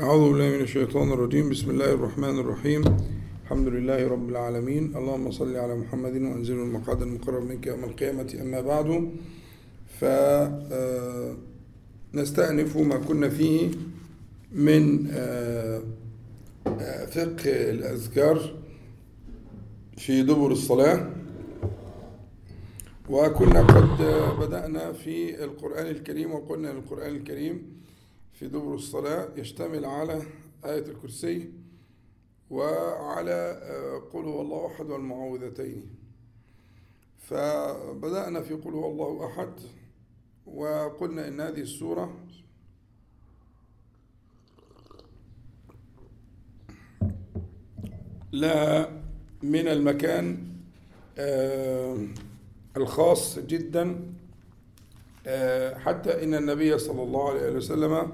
[0.00, 1.50] أعوذ بالله من الشيطان الرجيم.
[1.50, 2.82] بسم الله الرحمن الرحيم.
[3.42, 4.96] الحمد لله رب العالمين.
[4.96, 8.38] اللهم صل على محمد وأنزل المقعد المقرب منك يوم القيامة.
[8.40, 9.10] أما بعد
[12.12, 13.70] فنستأنف ما كنا فيه
[14.52, 15.06] من
[17.14, 18.54] فقه الأذكار
[19.96, 21.10] في دبر الصلاة.
[23.10, 24.02] وكنا قد
[24.40, 27.83] بدأنا في القرآن الكريم وقلنا القرآن الكريم
[28.34, 30.22] في دبر الصلاة يشتمل على
[30.64, 31.52] آية الكرسي
[32.50, 33.60] وعلى
[34.12, 35.90] قل هو الله أحد والمعوذتين.
[37.18, 39.52] فبدأنا في قل هو الله أحد
[40.46, 42.16] وقلنا إن هذه السورة
[48.32, 49.02] لها
[49.42, 50.46] من المكان
[52.76, 54.12] الخاص جدا
[55.76, 58.12] حتى إن النبي صلى الله عليه وسلم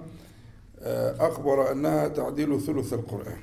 [1.21, 3.41] أخبر أنها تعديل ثلث القرآن.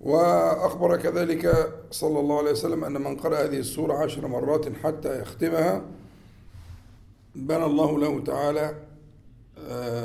[0.00, 5.84] وأخبر كذلك صلى الله عليه وسلم أن من قرأ هذه السورة عشر مرات حتى يختمها
[7.34, 8.74] بنى الله له تعالى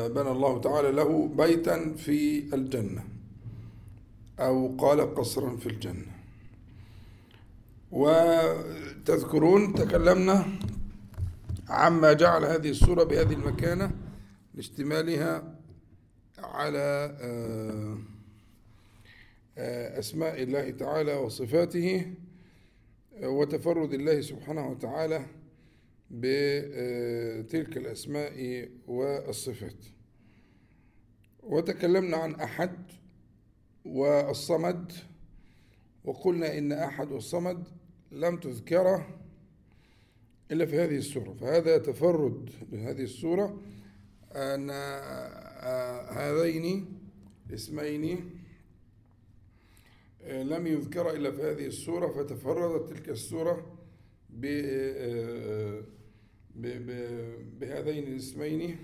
[0.10, 3.04] بنى الله تعالى له بيتا في الجنة
[4.40, 6.16] أو قال قصرا في الجنة.
[7.92, 10.46] وتذكرون تكلمنا
[11.70, 13.92] عما جعل هذه السورة بهذه المكانة
[14.54, 15.55] لاشتمالها
[16.38, 17.16] على
[20.00, 22.14] أسماء الله تعالى وصفاته
[23.24, 25.26] وتفرد الله سبحانه وتعالى
[26.12, 29.86] بتلك الأسماء والصفات.
[31.44, 32.76] وتكلمنا عن أحد
[33.86, 34.92] والصمد
[36.04, 37.68] وقلنا إن أحد والصمد
[38.12, 39.20] لم تذكره
[40.52, 41.34] إلا في هذه السورة.
[41.34, 43.62] فهذا تفرد لهذه السورة
[44.32, 44.68] أن
[46.10, 46.86] هذين
[47.54, 48.30] اسمين
[50.28, 53.78] لم يذكر إلا في هذه السورة فتفردت تلك السورة
[57.60, 58.78] بهذين الاسمين.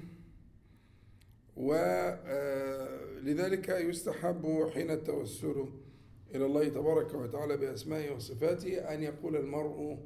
[1.57, 2.89] ولذلك
[3.69, 5.65] يستحب حين التوسل
[6.35, 9.97] إلى الله تبارك وتعالى بأسمائه وصفاته أن يقول المرء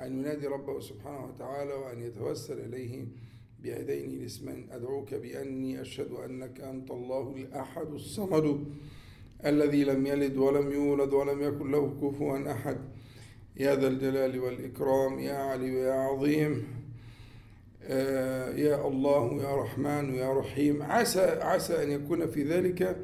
[0.00, 3.06] أن ينادي ربه سبحانه وتعالى وأن يتوسل إليه
[3.62, 8.64] بهذين الاسمين أدعوك بأني أشهد أنك أنت الله الأحد الصمد
[9.46, 12.78] الذي لم يلد ولم يولد ولم يكن له كفوا أحد.
[13.56, 16.66] يا ذا الجلال والإكرام يا علي يا عظيم.
[18.56, 20.82] يا الله يا رحمن يا رحيم.
[20.82, 22.96] عسى عسى أن يكون في ذلك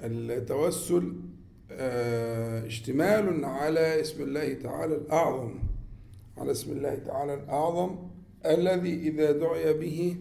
[0.00, 1.12] التوسل
[2.66, 5.54] اشتمال على اسم الله تعالى الأعظم.
[6.38, 7.96] على اسم الله تعالى الأعظم.
[8.46, 10.16] الذي إذا دعي به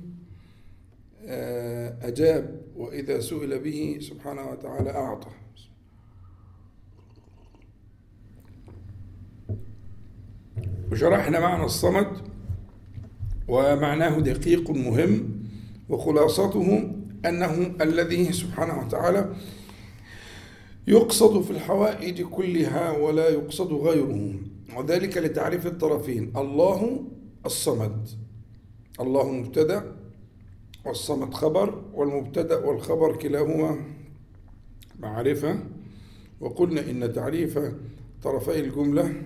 [2.02, 5.32] أجاب وإذا سئل به سبحانه وتعالى أعطى.
[10.92, 12.08] وشرحنا معنى الصمد
[13.48, 15.44] ومعناه دقيق مهم
[15.90, 16.94] وخلاصته
[17.26, 19.36] أنه الذي سبحانه وتعالى
[20.88, 24.36] يقصد في الحوائج كلها ولا يقصد غيره.
[24.76, 26.34] وذلك لتعريف الطرفين.
[26.38, 27.04] الله
[27.46, 28.09] الصمد.
[29.00, 29.96] الله مبتدأ
[30.86, 33.81] والصمد خبر والمبتدأ والخبر كلاهما
[35.00, 35.59] معرفة.
[36.40, 37.59] وقلنا إن تعريف
[38.24, 39.22] طرفي الجملة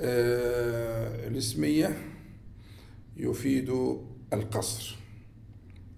[0.00, 1.98] آه الاسمية
[3.16, 3.98] يفيد
[4.32, 4.96] القصر.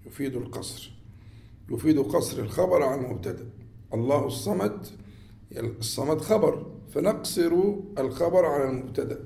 [0.05, 0.91] يفيد القصر.
[1.69, 3.45] يفيد قصر الخبر عن المبتدأ.
[3.93, 4.87] الله الصمد
[5.57, 6.65] الصمد خبر.
[6.93, 7.51] فنقصر
[7.97, 9.19] الخبر على المبتدأ.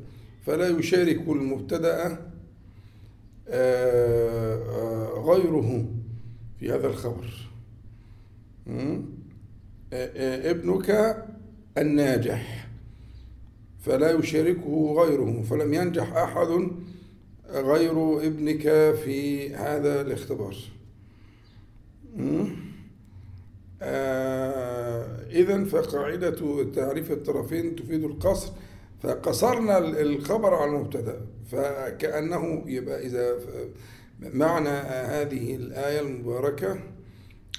[0.46, 2.32] فلا يشارك المبتدأ
[5.28, 5.86] غيره
[6.60, 7.26] في هذا الخبر.
[9.94, 11.18] ابنك
[11.78, 12.68] الناجح
[13.80, 16.70] فلا يشاركه غيره فلم ينجح أحد
[17.50, 18.62] غير ابنك
[18.96, 20.56] في هذا الاختبار.
[25.32, 28.54] إذا فقاعدة تعريف الطرفين تفيد القصر
[29.04, 31.22] فقصرنا الخبر على المبتدا
[31.52, 33.36] فكأنه يبقى إذا
[34.20, 36.80] معنى هذه الآية المباركة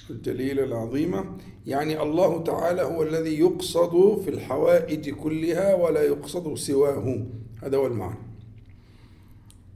[0.09, 7.25] الجليلة العظيمة يعني الله تعالى هو الذي يقصد في الحوائج كلها ولا يقصد سواه.
[7.63, 8.19] هذا هو المعنى.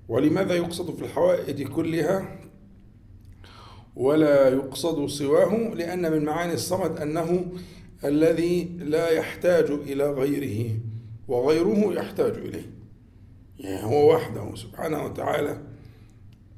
[0.10, 2.40] ولماذا يقصد في الحوائج كلها
[3.96, 7.46] ولا يقصد سواه؟ لأن من معاني الصمد أنه
[8.06, 10.76] الذي لا يحتاج إلى غيره.
[11.28, 12.72] وغيره يحتاج إليه.
[13.60, 15.62] يعني هو وحده سبحانه وتعالى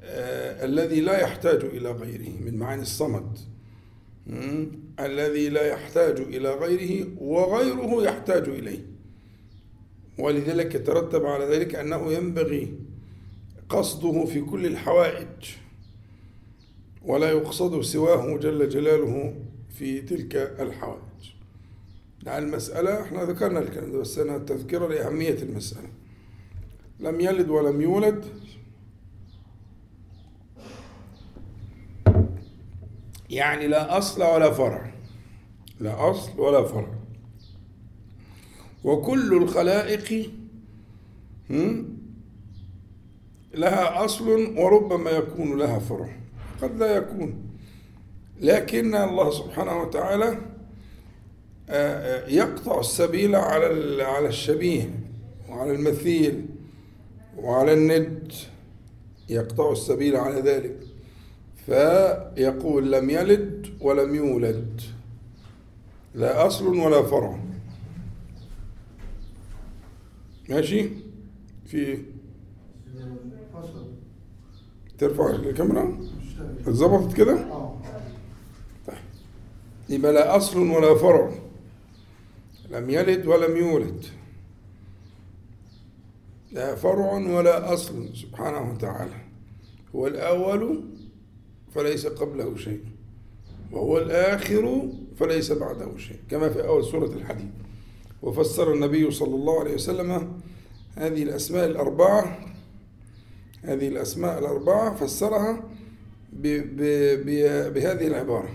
[0.01, 3.37] آه الذي لا يحتاج إلى غيره من معاني الصمد.
[4.99, 8.85] الذي لا يحتاج إلى غيره وغيره يحتاج إليه.
[10.19, 12.79] ولذلك يترتب على ذلك أنه ينبغي
[13.69, 15.27] قصده في كل الحوائج
[17.05, 19.35] ولا يقصد سواه جل جلاله
[19.69, 21.12] في تلك الحوائج.
[22.25, 25.89] لأن المسألة إحنا ذكرنا الكلام ده بس أنا تذكرة لأهمية المسألة.
[26.99, 28.25] لم يلد ولم يولد.
[33.29, 34.93] يعني لا أصل ولا فرع.
[35.79, 36.93] لا أصل ولا فرع.
[38.83, 40.31] وكل الخلائق
[43.53, 46.17] لها أصل وربما يكون لها فرع.
[46.61, 47.49] قد لا يكون.
[48.41, 50.52] لكن الله سبحانه وتعالى
[52.27, 54.99] يقطع السبيل على على الشبيه
[55.49, 56.45] وعلى المثيل
[57.37, 58.33] وعلى الند.
[59.29, 60.77] يقطع السبيل على ذلك.
[61.65, 64.81] فيقول لم يلد ولم يولد.
[66.15, 67.39] لا أصل ولا فرع.
[70.49, 70.89] ماشي؟
[71.65, 71.97] في
[74.97, 75.99] ترفع الكاميرا؟
[76.67, 77.75] اتظبطت كده؟ آه.
[79.89, 81.31] يبقى لا أصل ولا فرع.
[82.73, 84.05] لم يلد ولم يولد.
[86.51, 89.15] لا فرع ولا أصل سبحانه وتعالى.
[89.95, 90.83] هو الأول
[91.75, 92.81] فليس قبله شيء
[93.71, 94.89] وهو الآخر
[95.19, 97.51] فليس بعده شيء كما في أول سورة الحديد.
[98.21, 100.39] وفسر النبي صلى الله عليه وسلم
[100.95, 102.39] هذه الأسماء الأربعة
[103.61, 105.63] هذه الأسماء الأربعة فسرها
[106.33, 108.49] بهذه العبارة.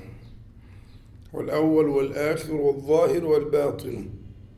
[1.32, 4.08] والأول والآخر والظاهر والباطن.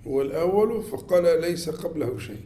[0.06, 2.40] هو الأول فقال ليس قبله شيء.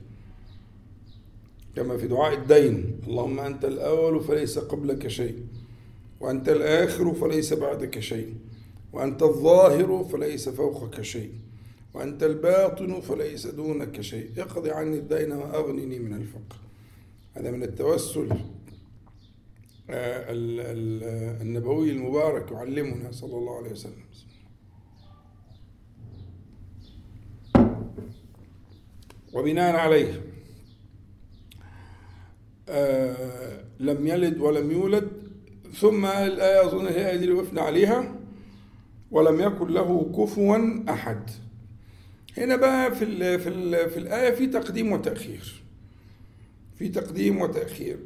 [1.76, 5.38] كما في دعاء الدين اللهم أنت الأول فليس قبلك شيء
[6.21, 8.35] وأنت الآخر فليس بعدك شيء
[8.93, 11.31] وأنت الظاهر فليس فوقك شيء
[11.94, 14.31] وأنت الباطن فليس دونك شيء.
[14.38, 16.56] اقضي عني الدين وأغنني من الفقر.
[17.35, 18.38] هذا من التوسل ال- ال-
[19.90, 24.04] النبوي المبارك يعلمنا صلى الله عليه وسلم.
[29.32, 30.22] وبناء عليه
[32.69, 35.08] آه، لم يلد ولم يولد
[35.75, 38.14] ثم الآية أظن هي دي اللي وقفنا عليها
[39.10, 41.30] ولم يكن له كفوا أحد.
[42.38, 45.62] هنا بقى في ال في ال في الآية في تقديم وتأخير.
[46.78, 47.98] في تقديم وتأخير.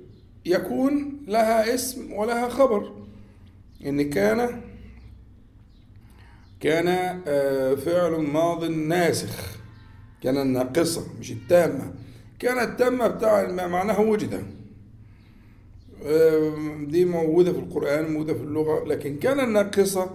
[0.48, 2.92] يكون لها اسم ولها خبر.
[3.86, 4.60] إن كان
[6.60, 6.88] كان
[7.26, 9.58] آه، فعل ماض ناسخ.
[10.22, 11.94] كان الناقصة مش التامة.
[12.38, 14.44] كان التامة بتاع معناها وجد.
[16.04, 16.56] آه،
[16.88, 18.84] دي موجودة في القرآن موجودة في اللغة.
[18.84, 20.10] لكن كان الناقصة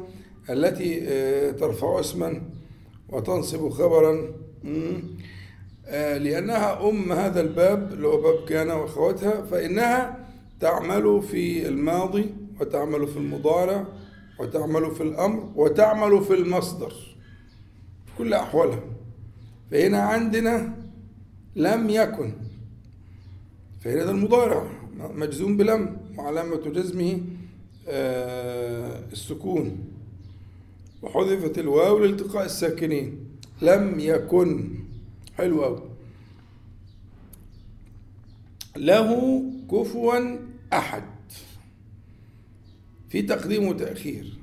[0.49, 2.41] التي آه، ترفع اسما
[3.09, 4.33] وتنصب خبرا.
[6.17, 10.22] لأنها أم هذا الباب اللي هو باب كان وأخواتها فإنها
[10.63, 13.87] تعمل في الماضي وتعمل في المضارع
[14.39, 16.89] وتعمل في الأمر وتعمل في المصدر
[18.05, 18.83] في كل أحوالها.
[19.71, 20.75] فهنا عندنا
[21.55, 22.33] لم يكن.
[23.81, 24.67] فهنا ده المضارع.
[24.99, 27.21] مجزوم بلم وعلامة جزمه
[27.87, 29.77] آه، السكون.
[31.01, 33.17] وحذفت الواو لالتقاء الساكنين.
[33.61, 34.69] لم يكن.
[35.37, 35.81] حلو أوي.
[38.77, 40.43] له كفوا
[40.77, 41.03] أحد.
[43.09, 44.37] في تقديم وتأخير.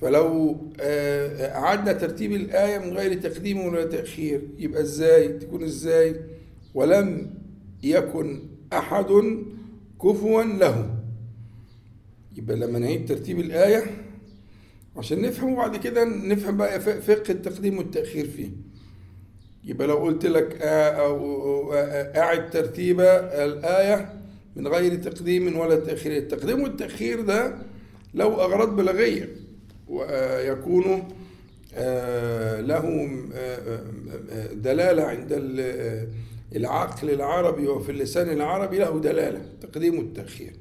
[0.00, 6.20] فلو آه، أعدنا ترتيب الآية من غير تقديم ولا تأخير يبقى إزاي؟ تكون إزاي؟
[6.74, 7.30] ولم
[7.82, 8.42] يكن
[8.72, 9.06] أحد
[10.02, 10.94] كفوا له.
[12.36, 13.84] يبقى لما نعيد ترتيب الآية
[14.96, 18.50] عشان نفهم وبعد كده نفهم بقى فقه التقديم والتأخير فيه.
[19.64, 20.90] يبقى لو قلت لك آه،
[21.74, 24.17] آه، أعد ترتيب الآية
[24.56, 26.16] من غير تقديم ولا تأخير.
[26.16, 27.58] التقديم والتأخير ده
[28.14, 29.28] له أغراض بلاغية
[29.88, 31.08] ويكون
[31.74, 33.80] آه، له آه،
[34.32, 36.08] آه، دلالة عند ال-
[36.56, 39.42] العقل العربي وفي اللسان العربي له دلالة.
[39.60, 40.52] تقديم والتأخير.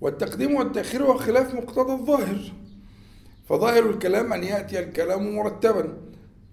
[0.00, 2.52] والتقديم والتأخير هو خلاف مقتضى الظاهر.
[3.48, 5.96] فظاهر الكلام أن يأتي الكلام مرتبا.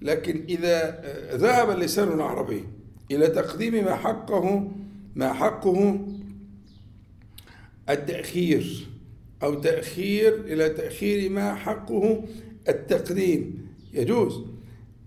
[0.01, 1.01] لكن إذا
[1.35, 2.63] ذهب اللسان العربي
[3.11, 4.71] إلى تقديم ما حقه
[5.15, 5.99] ما حقه
[7.89, 8.87] التأخير
[9.43, 12.23] أو تأخير إلى تأخير ما حقه
[12.69, 13.67] التقديم.
[13.93, 14.41] يجوز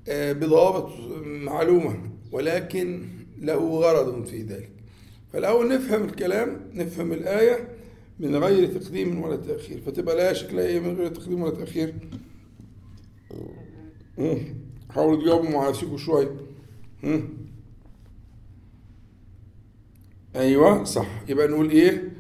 [0.09, 0.93] آه، بضوابط
[1.25, 4.71] معلومة ولكن له غرض في ذلك.
[5.33, 7.69] فالأول نفهم الكلام نفهم الآية
[8.21, 9.81] من غير تقديم ولا تأخير.
[9.81, 11.95] فتبقى لا شكلها إيه من غير تقديم ولا تأخير.
[14.91, 16.37] حاولوا تجاوبوا مع نفسكم شوية.
[17.03, 17.29] مم.
[20.37, 21.23] أيوه صح.
[21.29, 22.16] يبقى نقول إيه؟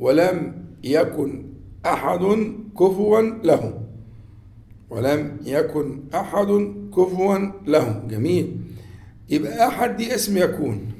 [0.00, 1.44] ولم يكن
[1.86, 2.20] أحد
[2.78, 3.86] كفوا له
[4.90, 6.46] ولم يكن أحد
[6.96, 8.56] كفوا له جميل.
[9.28, 10.92] يبقى أحد دي اسم يكون.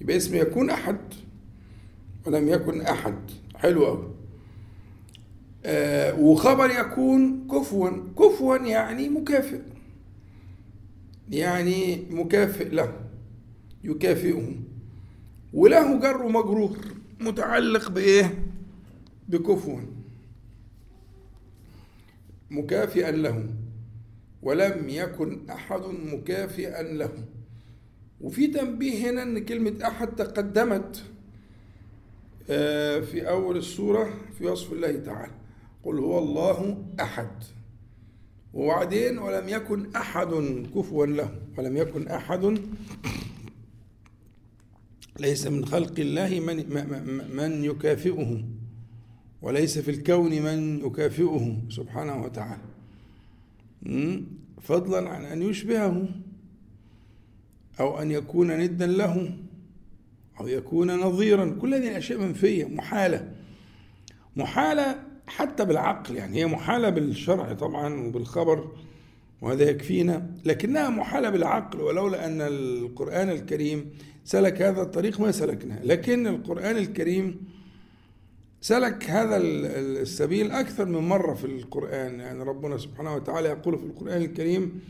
[0.00, 0.98] يبقى اسم يكون أحد.
[2.26, 3.14] ولم يكن أحد.
[3.54, 4.08] حلو قوي
[5.64, 7.90] آه وخبر يكون كفوا.
[8.18, 9.60] كفوا يعني مكافئ.
[11.30, 12.92] يعني مكافئ له.
[13.84, 14.52] يكافئه
[15.52, 16.78] وله جر ومجرور
[17.24, 18.44] متعلق بإيه؟
[19.28, 19.80] بكفوا.
[22.50, 23.46] مكافئا له
[24.42, 25.80] ولم يكن أحد
[26.12, 27.10] مكافئا له
[28.20, 31.02] وفي تنبيه هنا إن كلمة أحد تقدمت
[32.50, 35.32] آه، في أول السورة في وصف الله تعالى.
[35.84, 37.30] قل هو الله أحد.
[38.54, 40.28] وبعدين ولم يكن أحد
[40.74, 42.58] كفوا له ولم يكن أحد
[45.22, 46.56] ليس من خلق الله من
[47.36, 48.44] من- يكافئه
[49.42, 52.62] وليس في الكون من يكافئه سبحانه وتعالى؟
[54.62, 56.08] فضلا عن أن يشبهه
[57.80, 59.38] أو أن يكون ندا له
[60.40, 61.50] أو يكون نظيرا.
[61.60, 63.32] كل هذه الأشياء منفية محالة.
[64.36, 68.72] محالة حتى بالعقل يعني هي محالة بالشرع طبعا وبالخبر.
[69.42, 70.26] وهذا يكفينا.
[70.44, 73.90] لكنها محالة بالعقل ولولا أن القرآن الكريم
[74.24, 75.84] سلك هذا الطريق ما سلكناه.
[75.84, 77.36] لكن القرآن الكريم
[78.60, 82.20] سلك هذا ال- ال- السبيل أكثر من مرة في القرآن.
[82.20, 84.80] يعني ربنا سبحانه وتعالى يقول في القرآن الكريم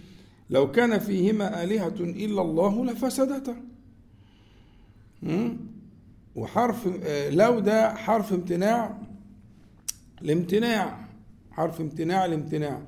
[0.51, 3.57] لو كان فيهما آلهة إلا الله لفسدتا؟
[6.37, 8.99] وحرف آه، لو ده حرف امتناع
[10.23, 11.05] الامتناع
[11.51, 12.83] حرف امتناع الامتناع.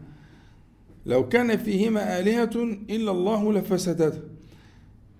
[1.07, 2.51] لو كان فيهما آلهة
[2.91, 4.23] إلا الله لفسدتا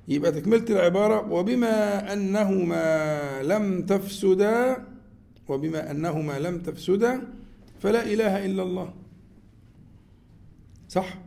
[0.09, 4.85] يبقى تكملة العبارة وبما أنهما لم تفسدا
[5.49, 7.23] وبما أنهما لم تفسدا
[7.81, 8.95] فلا إله إلا الله.
[10.89, 11.19] صح؟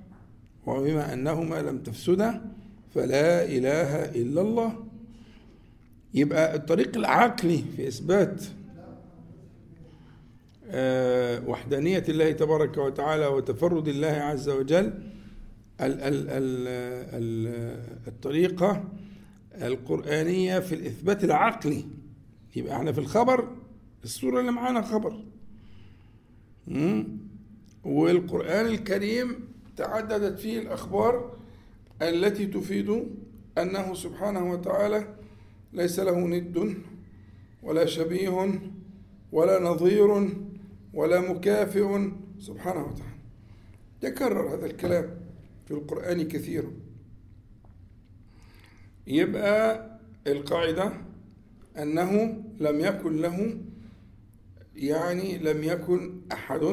[0.66, 2.42] وبما أنهما لم تفسدا
[2.96, 4.74] فلا إله إلا الله.
[6.14, 8.44] يبقى الطريق العقلي في إثبات
[11.50, 15.02] وحدانية الله تبارك وتعالى وتفرد الله عز وجل ال-
[15.82, 16.68] ال- ال-
[17.14, 18.84] ال- الطريقة
[19.56, 21.86] القرآنية في الإثبات العقلي
[22.56, 23.48] يبقى إحنا في الخبر
[24.04, 25.24] السورة اللي معانا خبر؟
[27.84, 29.48] والقرآن الكريم
[29.78, 31.38] تعددت فيه الأخبار
[32.02, 33.04] التي تفيد
[33.58, 35.16] أنه سبحانه وتعالى
[35.74, 36.78] ليس له ند
[37.64, 38.60] ولا شبيه
[39.32, 40.30] ولا نظير
[40.98, 42.12] ولا مكافئ.
[42.40, 43.18] سبحانه وتعالى.
[44.02, 45.08] تكرر هذا الكلام
[45.66, 46.72] في القرآن كثيرا
[49.08, 49.88] يبقى
[50.28, 50.94] القاعدة
[51.78, 52.12] أنه
[52.60, 53.58] لم يكن له
[54.76, 56.64] يعني لم يكن أحد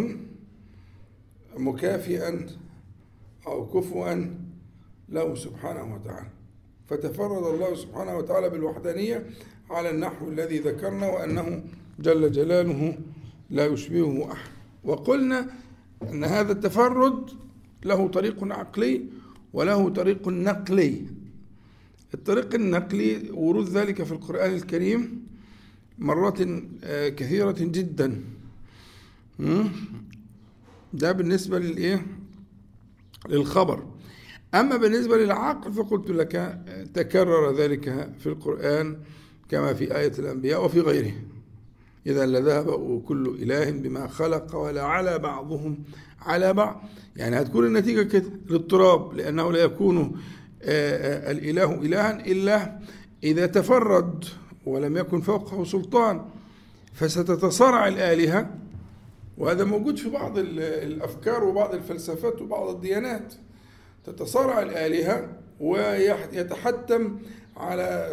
[1.57, 2.47] مكافئا
[3.47, 4.27] أو كفوا
[5.09, 6.31] له سبحانه وتعالى.
[6.89, 9.27] فتفرد الله سبحانه وتعالى بالوحدانية
[9.71, 11.65] على النحو الذي ذكرنا وأنه
[11.99, 12.99] جل جلاله
[13.51, 14.51] لا يشبهه أحد.
[14.85, 15.47] وقلنا
[16.03, 17.31] أن هذا التفرد
[17.85, 19.05] له طريق عقلي
[19.53, 21.07] وله طريق نقلي.
[22.15, 25.27] الطريق النقلي ورود ذلك في القرآن الكريم
[25.99, 26.39] مرات
[26.85, 28.21] آه، كثيرة جدا؟
[30.93, 32.07] ده بالنسبة للإيه؟
[33.29, 33.87] للخبر.
[34.55, 38.99] أما بالنسبة للعقل فقلت لك آه، تكرر ذلك في القرآن
[39.49, 41.13] كما في آية الأنبياء وفي غيره.
[42.07, 45.85] إذا لذهب كل إله بما خلق ولا على بعضهم
[46.21, 46.83] على بعض.
[47.17, 50.21] يعني هتكون النتيجة كده الاضطراب لأنه لا يكون
[50.63, 52.79] آه، آه، الإله إلها إلا
[53.25, 54.25] إذا تفرد
[54.67, 56.25] ولم يكن فوقه سلطان.
[56.93, 58.51] فستتصارع الآلهة
[59.39, 63.35] وهذا موجود في بعض ال- الأفكار وبعض الفلسفات وبعض الديانات.
[64.07, 65.29] تتصارع الآلهة
[65.61, 67.19] ويتحتم
[67.57, 68.13] على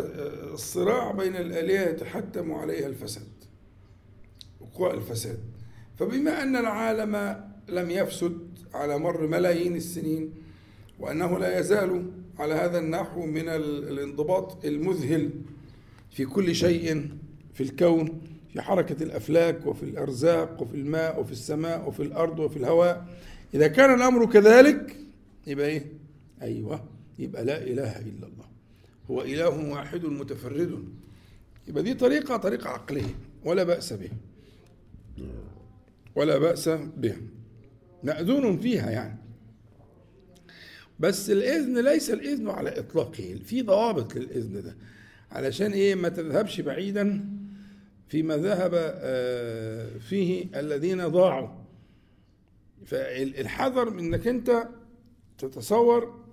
[0.53, 3.23] الصراع بين الآلهة يتحتم عليها الفساد.
[4.73, 5.39] وقوع الفساد.
[5.99, 8.37] فبما أن العالم لم يفسد
[8.73, 10.33] على مر ملايين السنين
[10.99, 15.29] وأنه لا يزال على هذا النحو من ال- الانضباط المذهل
[16.11, 17.09] في كل شيء
[17.53, 18.21] في الكون
[18.53, 23.05] في حركة الأفلاك وفي الأرزاق وفي الماء وفي السماء وفي الأرض وفي الهواء.
[23.53, 24.95] إذا كان الأمر كذلك
[25.47, 25.85] يبقى إيه؟
[26.41, 26.83] أيوه
[27.19, 28.45] يبقى لا إله إلا الله.
[29.11, 30.83] هو إله واحد متفرد.
[31.67, 34.09] يبقى دي طريقة طريقة عقلية ولا بأس به.
[36.15, 37.15] ولا بأس به
[38.03, 39.17] مأذون فيها يعني.
[40.99, 43.39] بس الإذن ليس الإذن على إطلاقه.
[43.45, 44.77] في ضوابط للإذن ده.
[45.31, 47.25] علشان إيه؟ ما تذهبش بعيدا
[48.07, 51.49] فيما ذهب آه، فيه الذين ضاعوا.
[52.85, 54.67] فالحذر من إنك أنت
[55.37, 56.25] تتصور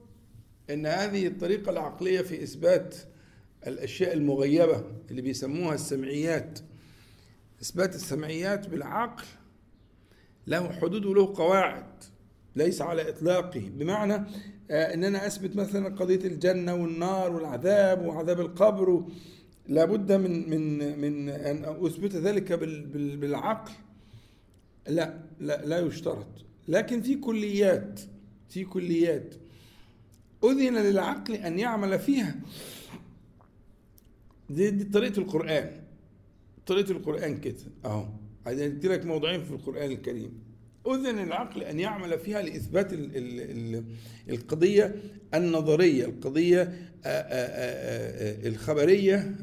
[0.70, 2.96] إن هذه الطريقة العقلية في إثبات
[3.66, 6.58] الأشياء المغيبة اللي بيسموها السمعيات.
[7.62, 9.24] إثبات السمعيات بالعقل
[10.46, 12.04] له حدود وله قواعد
[12.56, 13.70] ليس على إطلاقه.
[13.74, 14.14] بمعنى
[14.70, 19.04] آه، ان أنا أثبت مثلا قضية الجنة والنار والعذاب وعذاب القبر
[19.68, 22.52] لابد من من من أن أثبت ذلك
[22.92, 23.72] بالعقل.
[24.88, 26.26] لا لا لا يشترط.
[26.68, 28.00] لكن في كليات
[28.48, 29.34] في كليات
[30.44, 32.34] أذن للعقل أن يعمل فيها.
[34.50, 35.87] دي, دي طريقة القرآن.
[36.68, 38.06] طريقة القرآن كده أهو.
[38.46, 40.32] عايز لك موضوعين في القرآن الكريم.
[40.86, 43.84] أذن العقل أن يعمل فيها لإثبات ال ال ال
[44.28, 44.94] القضية
[45.34, 46.68] النظرية القضية آآ
[47.04, 49.36] آآ الخبرية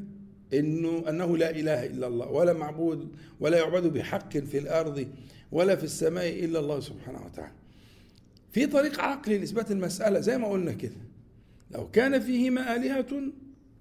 [0.54, 5.08] إنه أنه لا إله إلا الله ولا معبود ولا يعبد بحق في الأرض
[5.52, 7.54] ولا في السماء إلا الله سبحانه وتعالى.
[8.52, 11.02] في طريق عقلي لإثبات المسألة زي ما قلنا كده.
[11.72, 13.22] لو كان فيهما آلهة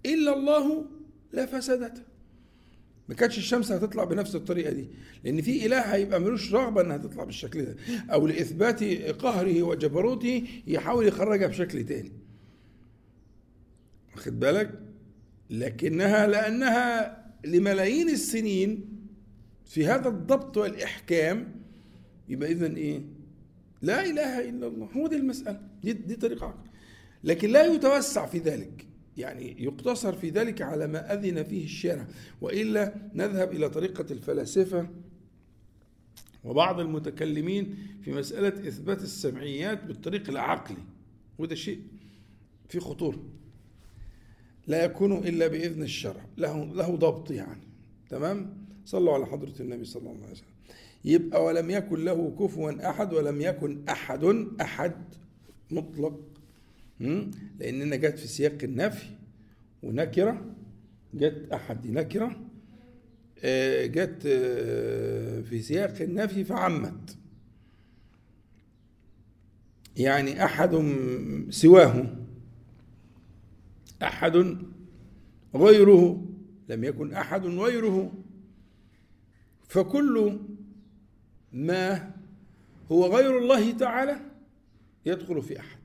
[0.07, 0.85] إلا الله
[1.33, 2.03] لفسدتا
[3.09, 4.89] ما كانتش الشمس هتطلع بنفس الطريقة دي.
[5.25, 7.77] لأن في إله هيبقى ملوش رغبة إنها تطلع بالشكل ده.
[8.13, 12.13] أو لإثبات قهره وجبروته يحاول يخرجها بشكل تاني.
[14.15, 14.81] واخد بالك؟
[15.51, 18.85] لكنها لأنها لملايين السنين
[19.67, 21.55] في هذا الضبط والإحكام
[22.29, 23.03] يبقى اذا إيه؟
[23.83, 24.87] لا إله إلا الله.
[24.97, 25.61] هو دي المسألة.
[25.83, 26.69] دي, دي طريقة عقل.
[27.25, 28.87] لكن لا يتوسع في ذلك.
[29.17, 32.07] يعني يقتصر في ذلك على ما أذن فيه الشارع
[32.41, 34.89] وإلا نذهب إلى طريقة الفلاسفة
[36.45, 40.79] وبعض المتكلمين في مسألة إثبات السمعيات بالطريق العقلي
[41.39, 41.81] وده شيء
[42.69, 43.23] في خطورة.
[44.67, 47.63] لا يكون إلا بإذن الشرع له له ضبط يعني
[48.11, 50.55] تمام؟ صلوا على حضرة النبي صلى الله عليه وسلم.
[51.05, 54.25] يبقى ولم يكن له كفوا أحد ولم يكن أحد
[54.61, 54.95] أحد
[55.71, 56.21] مطلق
[57.59, 59.07] لأننا جت في سياق النفي
[59.83, 60.55] ونكرة
[61.15, 62.41] جت أحد نكرة
[63.45, 67.17] آه، جت آه، في سياق النفي فعمت.
[69.97, 70.95] يعني أحد
[71.51, 72.17] سواه
[74.03, 74.57] أحد
[75.55, 76.25] غيره
[76.69, 78.13] لم يكن أحد غيره.
[79.69, 80.39] فكل
[81.53, 82.11] ما
[82.93, 84.21] هو غير الله تعالى
[85.07, 85.84] يدخل في أحد.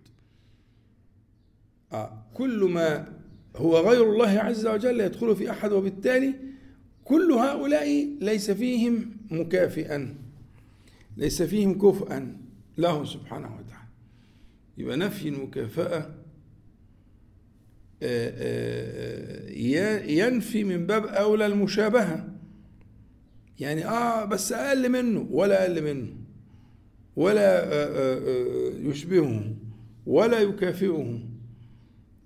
[2.33, 3.07] كل ما
[3.55, 6.35] هو غير الله عز وجل يدخل في أحد وبالتالي
[7.03, 10.15] كل هؤلاء ليس فيهم مكافئا
[11.17, 12.37] ليس فيهم كفءا
[12.77, 13.87] له سبحانه وتعالى.
[14.77, 16.09] يبقى نفي المكافأة
[18.03, 19.49] آه، آه،
[20.05, 22.29] ينفي من باب أولى المشابهة.
[23.59, 26.13] يعني آه بس أقل منه ولا أقل منه
[27.15, 29.55] ولا آه، يشبهه
[30.05, 31.28] ولا يكافئه.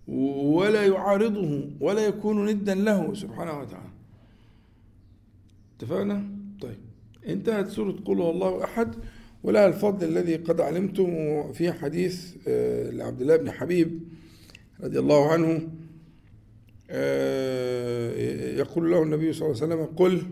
[0.08, 3.90] ولا يعارضه ولا يكون ندا له سبحانه وتعالى.
[5.78, 6.24] اتفقنا؟
[6.62, 6.78] طيب.
[7.28, 8.96] انتهت سورة قل هو الله أحد
[9.44, 11.08] ولها الفضل الذي قد علمتم
[11.54, 14.00] في حديث آه، لعبد الله بن حبيب
[14.84, 15.70] رضي الله عنه
[16.90, 18.12] آه،
[18.58, 20.24] يقول له النبي صلى الله عليه وسلم قل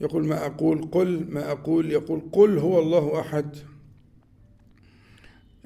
[0.00, 3.56] يقول ما أقول قل ما أقول يقول قل هو الله أحد.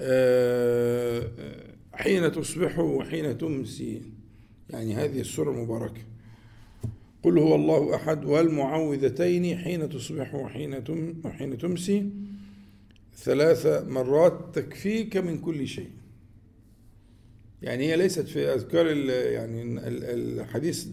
[0.01, 1.23] آه،
[1.97, 4.01] حين تصبح وحين تمسي.
[4.69, 6.01] يعني هذه السورة المباركة.
[7.23, 10.83] قل هو الله أحد والمعوذتين حين تصبح وحين
[11.25, 12.09] وحين تمسي.
[13.15, 15.89] ثلاث مرات تكفيك من كل شيء.
[17.61, 20.87] يعني هي ليست في أذكار يعني الحديث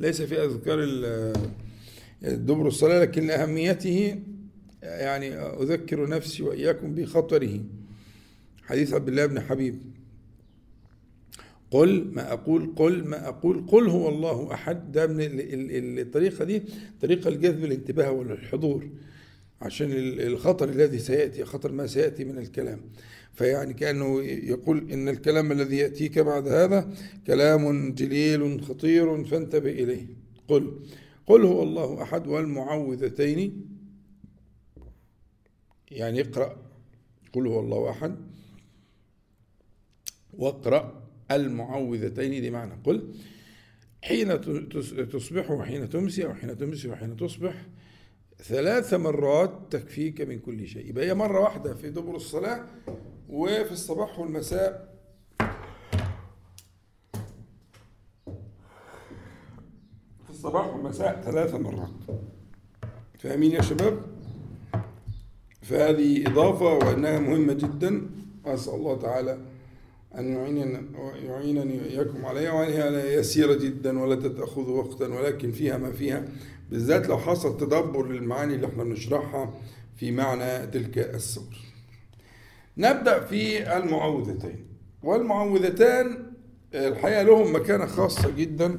[0.00, 0.78] ليس في أذكار
[2.22, 4.22] دبر الصلاة لكن لأهميته
[4.82, 7.60] يعني أذكر نفسي وإياكم بخطره.
[8.62, 9.78] حديث عبد الله بن حبيب.
[11.70, 14.92] قل ما أقول قل ما أقول قل هو الله أحد.
[14.92, 15.18] ده من
[15.98, 16.62] الطريقة دي
[17.00, 18.88] طريقة لجذب الانتباه والحضور
[19.60, 22.80] عشان الخطر الذي سيأتي خطر ما سيأتي من الكلام.
[23.32, 26.90] فيعني كأنه يقول إن الكلام الذي يأتيك بعد هذا
[27.26, 30.06] كلام جليل خطير فانتبه إليه.
[30.48, 30.80] قل
[31.26, 33.66] قل هو الله أحد والمعوذتين.
[35.90, 36.56] يعني اقرأ
[37.32, 38.16] قل هو الله أحد
[40.38, 40.97] واقرأ.
[41.30, 42.72] المعوذتين دي معنى.
[42.84, 43.14] قل
[44.02, 47.66] حين تص- تصبح وحين تمسي أو حين تمسي وحين تصبح.
[48.42, 50.86] ثلاث مرات تكفيك من كل شيء.
[50.88, 52.64] يبقى هي مرة واحدة في دبر الصلاة
[53.28, 54.98] وفي الصباح والمساء.
[60.24, 61.90] في الصباح والمساء ثلاث مرات.
[63.18, 64.02] فاهمين يا شباب؟
[65.62, 68.10] فهذه إضافة وأنها مهمة جدا.
[68.44, 69.38] وأسأل الله تعالى
[70.18, 70.82] أن يعيننا
[71.24, 76.24] يعينني وإياكم عليها وهي يسيرة جدا ولا تأخذ وقتا ولكن فيها ما فيها.
[76.70, 79.54] بالذات لو حصل تدبر للمعاني اللي إحنا بنشرحها
[79.96, 81.56] في معنى تلك السور
[82.78, 84.66] نبدأ في المعوذتين.
[85.02, 86.26] والمعوذتان
[86.74, 88.78] الحقيقة لهم مكانة خاصة جدا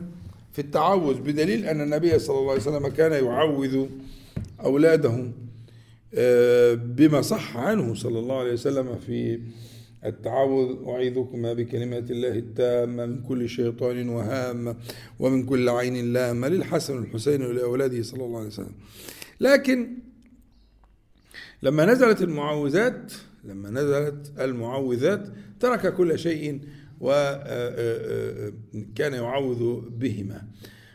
[0.51, 3.85] في التعوذ بدليل أن النبي صلى الله عليه وسلم كان يعوذ
[4.63, 5.31] أولاده
[6.13, 9.39] آه، بما صح عنه صلى الله عليه وسلم في
[10.05, 14.75] التعوذ أعيذكما بكلمات الله التامة من كل شيطان وهامة
[15.19, 18.75] ومن كل عين لامة للحسن والحسين ولأولاده صلى الله عليه وسلم.
[19.39, 19.97] لكن
[21.63, 25.27] لما نزلت المعوذات لما نزلت المعوذات
[25.59, 26.59] ترك كل شيء
[26.99, 27.93] وكان
[29.13, 30.47] يعوذ بهما.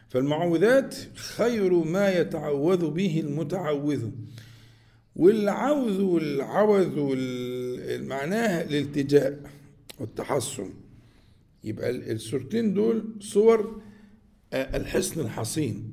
[0.09, 4.11] فالمعوذات خير ما يتعوذ به المتعوذ.
[5.17, 9.51] والعوذ والعوذ وال- معناها الالتجاء
[10.01, 10.71] والتحصن.
[11.65, 13.81] يبقى ال- الصورتين دول صور
[14.53, 15.93] آه، الحصن الحصين.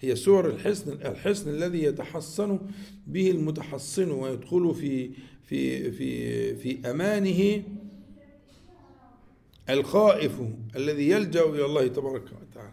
[0.00, 2.58] هي صور الحصن الحصن الذي يتحصن
[3.06, 5.10] به المتحصن ويدخل في
[5.42, 7.62] في في في أمانه
[9.70, 10.40] الخائف
[10.76, 12.72] الذي يلجأ إلى الله تبارك وتعالى.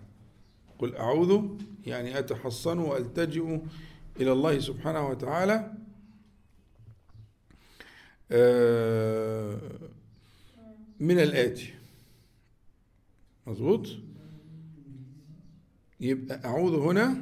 [0.80, 1.42] قل أعوذ
[1.86, 3.60] يعني أتحصن وألتجئ
[4.20, 5.74] إلى الله سبحانه وتعالى
[8.32, 9.60] آه،
[11.00, 11.74] من الآتي
[13.48, 13.88] مظبوط؟
[16.00, 17.18] يبقى أعوذ هنا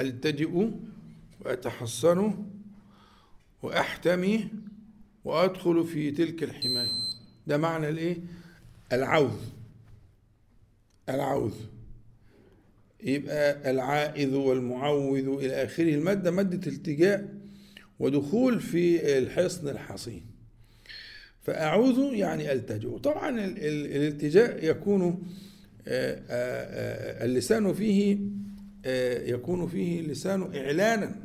[0.00, 0.70] ألتجئ
[1.40, 2.44] وأتحصن
[3.62, 4.48] وأحتمي
[5.24, 6.90] وأدخل في تلك الحماية.
[7.46, 8.16] ده معنى الإيه؟
[8.92, 9.40] العوذ.
[11.08, 11.54] العوذ.
[13.02, 15.94] يبقى العائذ والمعوذ إلى آخره.
[15.94, 17.28] المادة مادة التجاء
[17.98, 20.22] ودخول في الحصن الحصين.
[21.42, 22.98] فأعوذ يعني ألتجئ.
[22.98, 25.02] طبعا ال- ال- الالتجاء يكون
[25.88, 28.18] آه، آه، آه، اللسان فيه
[29.34, 31.16] يكون فيه اللسان إعلانا.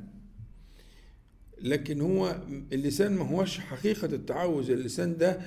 [1.62, 2.38] لكن هو
[2.73, 4.71] اللسان ما هوش حقيقة التعوذ.
[4.71, 5.38] اللسان ده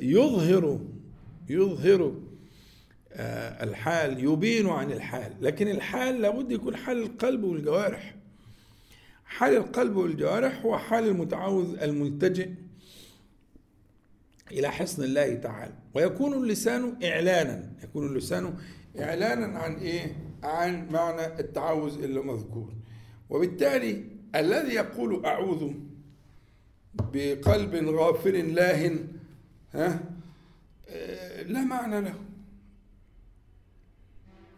[0.00, 0.80] يظهر
[1.50, 2.14] يظهر
[3.12, 5.32] الحال يبين عن الحال.
[5.40, 8.14] لكن الحال لابد يكون حال القلب والجوارح.
[9.24, 12.48] حال القلب والجوارح هو حال المتعوذ الملتجئ
[14.52, 15.74] إلى حصن الله تعالى.
[15.94, 17.72] ويكون اللسان إعلانا.
[17.84, 18.54] يكون اللسان
[19.00, 22.72] إعلانا عن إيه؟ عن معنى التعوذ اللي مذكور.
[23.30, 25.72] وبالتالي الذي يقول أعوذ
[26.94, 28.96] بقلب غافل لاهٍ
[29.74, 30.00] ها؟
[30.88, 32.14] آه، لا معنى له.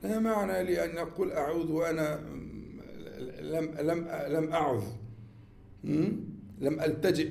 [0.03, 2.21] لا معنى لأن أقول أعوذ وأنا
[3.41, 4.83] لم لم لم أعذ
[5.85, 6.07] م?
[6.61, 7.31] لم ألتجئ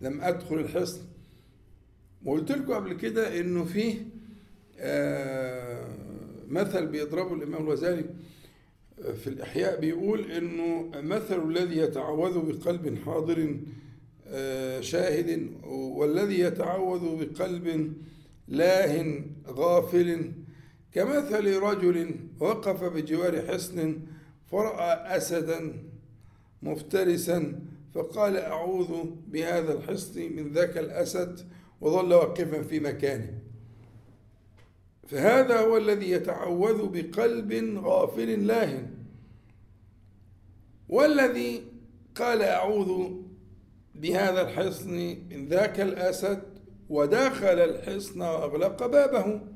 [0.00, 1.00] لم أدخل الحصن
[2.24, 3.94] وقلت لكم قبل كده إنه فيه
[4.78, 5.88] آه،
[6.48, 8.04] مثل بيضربه الإمام الغزالي
[9.22, 13.56] في الإحياء بيقول إنه مثل الذي يتعوذ بقلب حاضر
[14.26, 17.94] آه، شاهد والذي يتعوذ بقلب
[18.48, 20.32] لاه غافل
[20.94, 24.00] كمثل رجل وقف بجوار حصن
[24.50, 25.82] فرأى أسدا
[26.62, 27.60] مفترسا
[27.94, 31.40] فقال أعوذ بهذا الحصن من ذاك الأسد
[31.80, 33.38] وظل واقفا في مكانه.
[35.06, 38.90] فهذا هو الذي يتعوذ بقلب غافل لاهٍ
[40.88, 41.62] والذي
[42.14, 43.10] قال أعوذ
[43.94, 46.42] بهذا الحصن من ذاك الأسد
[46.88, 49.53] ودخل الحصن وأغلق بابه.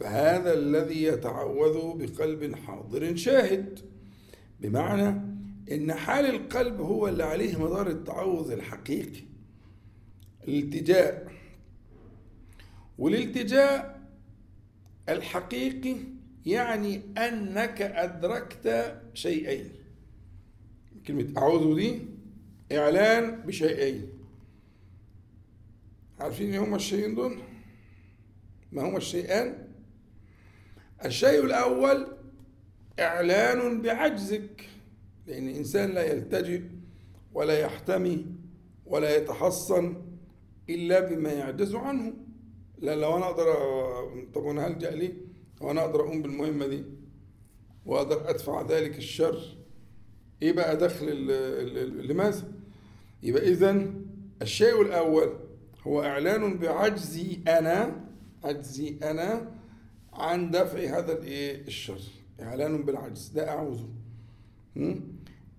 [0.00, 3.78] فهذا الذي يتعوذ بقلب حاضر شاهد.
[4.60, 5.20] بمعنى
[5.72, 9.20] إن حال القلب هو اللي عليه مدار التعوذ الحقيقي
[10.48, 11.32] الالتجاء.
[12.98, 14.00] والالتجاء
[15.08, 15.96] الحقيقي
[16.46, 19.70] يعني أنك أدركت شيئين.
[21.06, 22.02] كلمة أعوذ دي
[22.72, 24.08] إعلان بشيئين.
[26.20, 27.36] عارفين إيه هما الشيئين دول؟
[28.72, 29.69] ما هما الشيئان؟
[31.04, 32.06] الشيء الأول
[33.00, 34.66] إعلان بعجزك
[35.26, 36.62] لأن الإنسان لا يلتجئ
[37.34, 38.26] ولا يحتمي
[38.86, 40.02] ولا يتحصن
[40.70, 42.12] إلا بما يعجز عنه
[42.78, 43.46] لا لو أنا أقدر
[44.34, 45.12] طب أنا هلجأ ليه؟
[45.60, 46.84] وأنا أقدر أقوم بالمهمة دي
[47.86, 49.56] وأقدر أدفع ذلك الشر
[50.42, 51.26] إيه بقى دخل
[52.08, 52.52] لماذا؟
[53.22, 53.86] يبقى إذا
[54.42, 55.32] الشيء الأول
[55.86, 58.04] هو إعلان بعجزي أنا
[58.44, 59.59] عجزي أنا
[60.12, 62.00] عن دفع هذا الإيه الشر
[62.42, 63.28] إعلان بالعجز.
[63.28, 63.80] ده أعوذ.
[64.76, 64.94] م?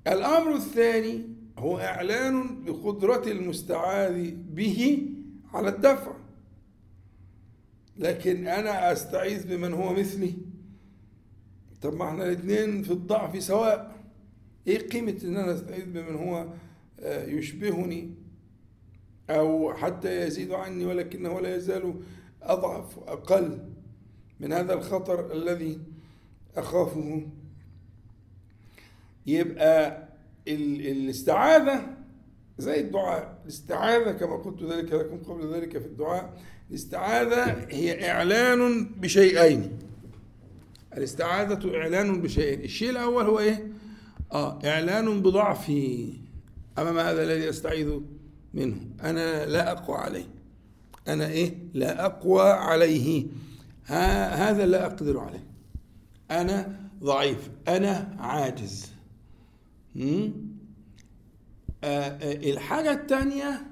[0.07, 5.09] الأمر الثاني هو إعلان بقدرة المستعاذ به
[5.53, 6.13] على الدفع.
[7.97, 10.33] لكن أنا أستعيذ بمن هو مثلي.
[11.81, 13.95] طب ما إحنا الاثنين في الضعف سواء.
[14.67, 16.47] إيه قيمة إن أنا أستعيذ بمن هو
[16.99, 18.13] آه، يشبهني؟
[19.29, 21.93] أو حتى يزيد عني ولكنه لا يزال
[22.41, 23.70] أضعف أقل.
[24.41, 25.79] من هذا الخطر الذي
[26.57, 27.27] أخافه
[29.27, 30.07] يبقى
[30.47, 31.87] ال- الاستعاذة
[32.57, 33.37] زي الدعاء.
[33.43, 36.33] الاستعاذة كما قلت ذلك لكم قبل ذلك في الدعاء.
[36.69, 39.71] الاستعاذة هي إعلان بشيئين.
[40.97, 42.61] الاستعاذة إعلان بشيئين.
[42.61, 43.67] الشيء الأول هو إيه؟
[44.31, 46.13] آه إعلان بضعفي
[46.77, 47.99] أمام هذا الذي أستعيذ
[48.53, 48.75] منه.
[49.03, 50.25] أنا لا أقوى عليه.
[51.07, 53.25] أنا إيه؟ لا أقوى عليه.
[53.85, 55.47] هذا لا أقدر عليه.
[56.31, 57.49] أنا ضعيف.
[57.67, 58.91] أنا عاجز؟
[59.97, 60.31] آه،
[61.83, 63.67] آه، الحاجة الثانية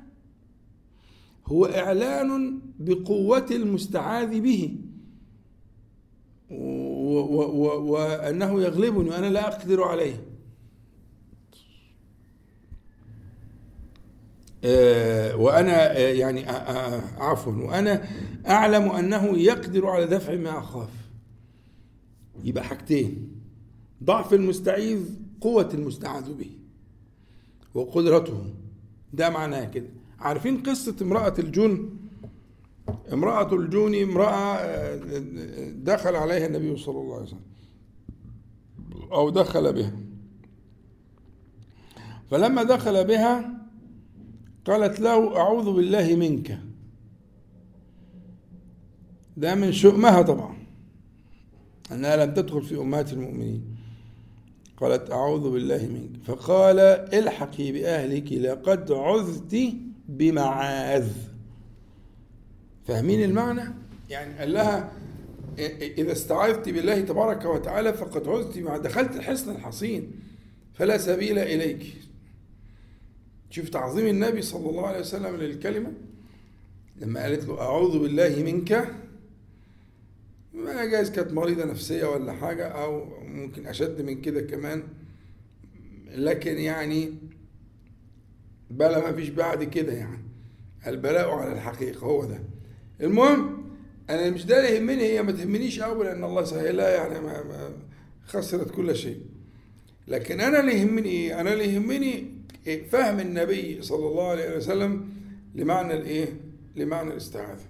[1.45, 4.77] هو إعلان بقوة المستعاذ به.
[7.89, 10.28] وأنه يغلبني وأنا لا أقدر عليه.
[14.63, 18.07] وأنا آه، يعني آه، آه، عفوا وأنا
[18.47, 20.89] أعلم أنه يقدر على دفع ما أخاف.
[22.43, 23.31] يبقى حاجتين
[24.03, 24.99] ضعف المستعيذ
[25.41, 26.49] قوة المستعاذ به
[27.73, 28.43] وقدرته.
[29.13, 29.89] ده معناه كده.
[30.19, 31.89] عارفين قصة امرأة الجن؟
[33.13, 34.99] امرأة الجون امرأة آه،
[35.75, 37.41] دخل عليها النبي صلى الله عليه وسلم
[39.11, 39.93] أو دخل بها.
[42.31, 43.58] فلما دخل بها
[44.69, 46.59] قالت له أعوذ بالله منك.
[49.37, 50.57] ده من شؤمها طبعا.
[51.91, 53.77] أنها لم تدخل في أمهات المؤمنين.
[54.77, 56.23] قالت أعوذ بالله منك.
[56.23, 56.79] فقال
[57.13, 59.73] الحقي بأهلك لقد عذت
[60.09, 61.11] بمعاذ.
[62.87, 63.73] فاهمين المعنى؟
[64.09, 64.91] يعني قال لها
[65.97, 70.11] إذا استعاذت بالله تبارك وتعالى فقد عذت دخلت الحصن الحصين.
[70.73, 72.08] فلا سبيل إليك.
[73.49, 75.93] شوف تعظيم النبي صلى الله عليه وسلم للكلمة
[76.95, 78.95] لما قالت له أعوذ بالله منك
[80.53, 84.83] ما جايز كانت مريضة نفسية ولا حاجة أو ممكن أشد من كده كمان
[86.15, 87.13] لكن يعني
[88.69, 90.19] بلا ما فيش بعد كده يعني
[90.87, 92.39] البلاء على الحقيقة هو ده
[93.01, 93.63] المهم
[94.09, 97.69] أنا مش ده اللي يهمني هي ما تهمنيش أوي لأن الله سهلها يعني ما
[98.25, 99.21] خسرت كل شيء
[100.07, 102.38] لكن أنا اللي يهمني؟ أنا اللي يهمني؟
[102.91, 105.09] فهم النبي صلى الله عليه وسلم
[105.55, 106.41] لمعنى الإيه؟
[106.75, 107.65] لمعنى الاستعاذة.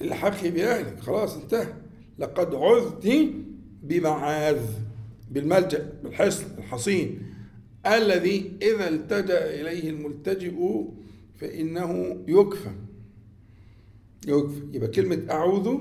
[0.00, 1.74] الحقي بأهلك خلاص انتهى.
[2.18, 3.30] لقد عذت
[3.82, 4.62] بمعاذ
[5.30, 7.22] بالملجأ بالحصن الحصين.
[7.86, 10.84] الذي إذا التجأ إليه الملتجئ
[11.40, 12.70] فإنه يكفى.
[14.26, 14.60] يكفى.
[14.72, 15.78] يبقى كلمة أعوذ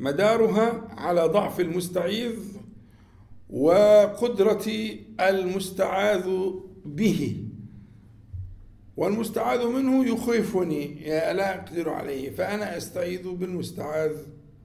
[0.00, 2.59] مدارها على ضعف المستعيذ
[3.52, 4.66] وقدرة
[5.20, 6.28] المستعاذ
[6.84, 7.44] به.
[8.96, 11.04] والمستعاذ منه يخيفني.
[11.08, 12.30] لا أقدر عليه.
[12.30, 14.12] فأنا أستعيذ بالمستعاذ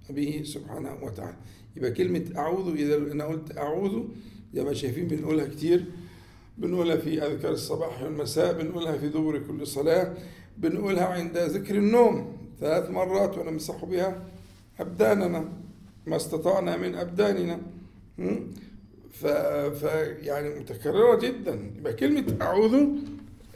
[0.09, 1.37] به سبحانه وتعالى.
[1.75, 4.03] يبقى كلمة أعوذ إذا أنا قلت أعوذ
[4.53, 5.85] زي ما شايفين بنقولها كتير.
[6.57, 10.13] بنقولها في أذكار الصباح والمساء بنقولها في دبر كل صلاة
[10.57, 14.23] بنقولها عند ذكر النوم ثلاث مرات ونمسح بها
[14.79, 15.49] أبداننا
[16.07, 17.61] ما استطعنا من أبداننا?
[19.19, 19.28] ف...
[19.28, 19.84] ف
[20.21, 21.71] يعني متكررة جدا.
[21.78, 22.86] يبقى كلمة أعوذ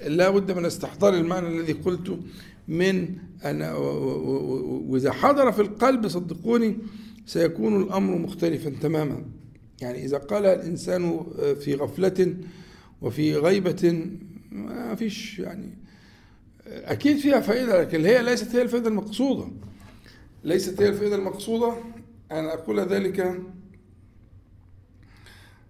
[0.08, 2.19] لا بد من استحضار المعنى الذي قلته
[2.67, 3.62] من أن
[4.88, 6.78] وإذا حضر في القلب صدقوني
[7.26, 9.26] سيكون الأمر مختلفا تماما.
[9.82, 11.26] يعني إذا قال الإنسان
[11.60, 12.36] في غفلة
[13.02, 14.08] وفي غيبة
[14.52, 15.78] ما فيش يعني
[16.67, 19.48] أكيد فيها فائدة لكن هي ليست هي الفائدة المقصودة.
[20.43, 21.74] ليست هي الفائدة المقصودة.
[22.32, 23.41] أن أقول ذلك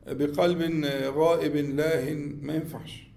[0.09, 3.09] بقلب غائب لاه ما ينفعش.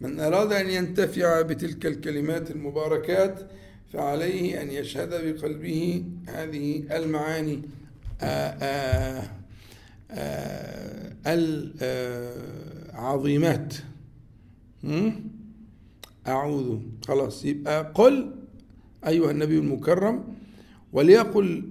[0.00, 3.50] من أراد أن ينتفع بتلك الكلمات المباركات
[3.92, 7.62] فعليه أن يشهد بقلبه هذه المعاني
[12.94, 13.74] العظيمات.
[16.26, 18.30] أعوذ خلاص يبقى قل
[19.06, 20.24] أيها النبي المكرم
[20.92, 21.64] وليقل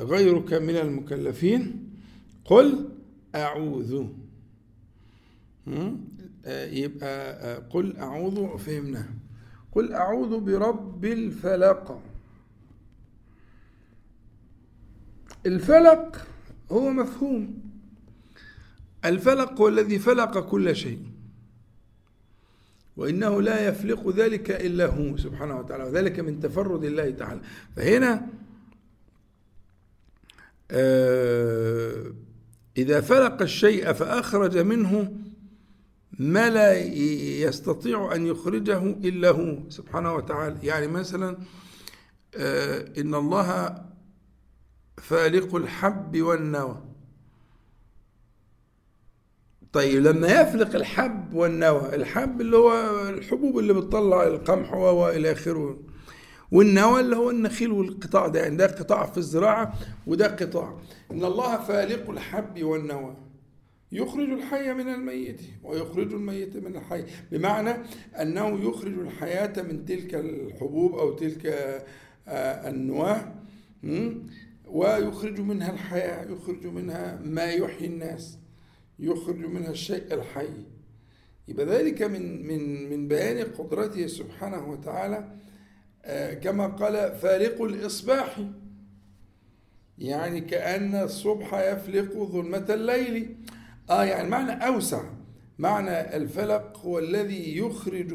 [0.00, 1.88] غيرك من المكلفين
[2.44, 2.88] قل
[3.34, 4.06] أعوذ?
[6.46, 9.08] آه، يبقى آه، قل أعوذ فهمنا.
[9.72, 12.02] قل أعوذ برب الفلق.
[15.46, 16.26] الفلق
[16.72, 17.62] هو مفهوم.
[19.04, 21.02] الفلق هو الذي فلق كل شيء.
[22.96, 27.40] وإنه لا يفلق ذلك إلا هو سبحانه وتعالى وذلك من تفرد الله تعالى.
[27.76, 28.26] فهنا
[30.70, 32.12] آه،
[32.78, 35.12] إذا فلق الشيء فأخرج منه
[36.18, 36.78] ما لا
[37.46, 40.56] يستطيع أن يخرجه إلا هو سبحانه وتعالى.
[40.62, 41.36] يعني مثلا
[42.36, 43.78] آه، إن الله
[44.96, 46.82] فالق الحب والنوى.
[49.72, 55.78] طيب لما يفلق الحب والنوى الحب اللي هو الحبوب اللي بتطلع القمح وإلى آخره.
[56.52, 59.74] والنوى اللي هو النخيل والقطاع ده يعني ده قطاع في الزراعة
[60.06, 60.78] وده قطاع.
[61.10, 63.16] إن الله فالق الحب والنوى.
[63.92, 67.04] يخرج الحي من الميت ويخرج الميت من الحي.
[67.32, 67.74] بمعنى
[68.20, 71.46] أنه يخرج الحياة من تلك الحبوب أو تلك
[72.28, 73.32] آه، النواه
[74.66, 78.38] ويخرج منها الحياة يخرج منها ما يحيي الناس
[78.98, 80.48] يخرج منها الشيء الحي.
[81.48, 85.34] يبقى ذلك من من من بيان قدرته سبحانه وتعالى آه،
[86.42, 88.40] كما قال فالق الإصباح.
[89.98, 93.36] يعني كأن الصبح يفلق ظلمة الليل.
[93.90, 95.02] آه يعني معنى أوسع.
[95.58, 98.12] معنى الفلق هو الذي يخرج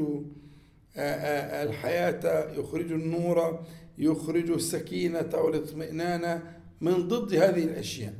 [0.96, 3.64] آه، آه، الحياة يخرج النور
[3.98, 6.42] يخرج السكينة والاطمئنان
[6.80, 8.14] من ضد هذه الأشياء.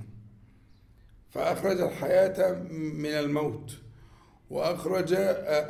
[1.31, 3.73] فأخرج الحياة من الموت
[4.51, 5.15] وأخرج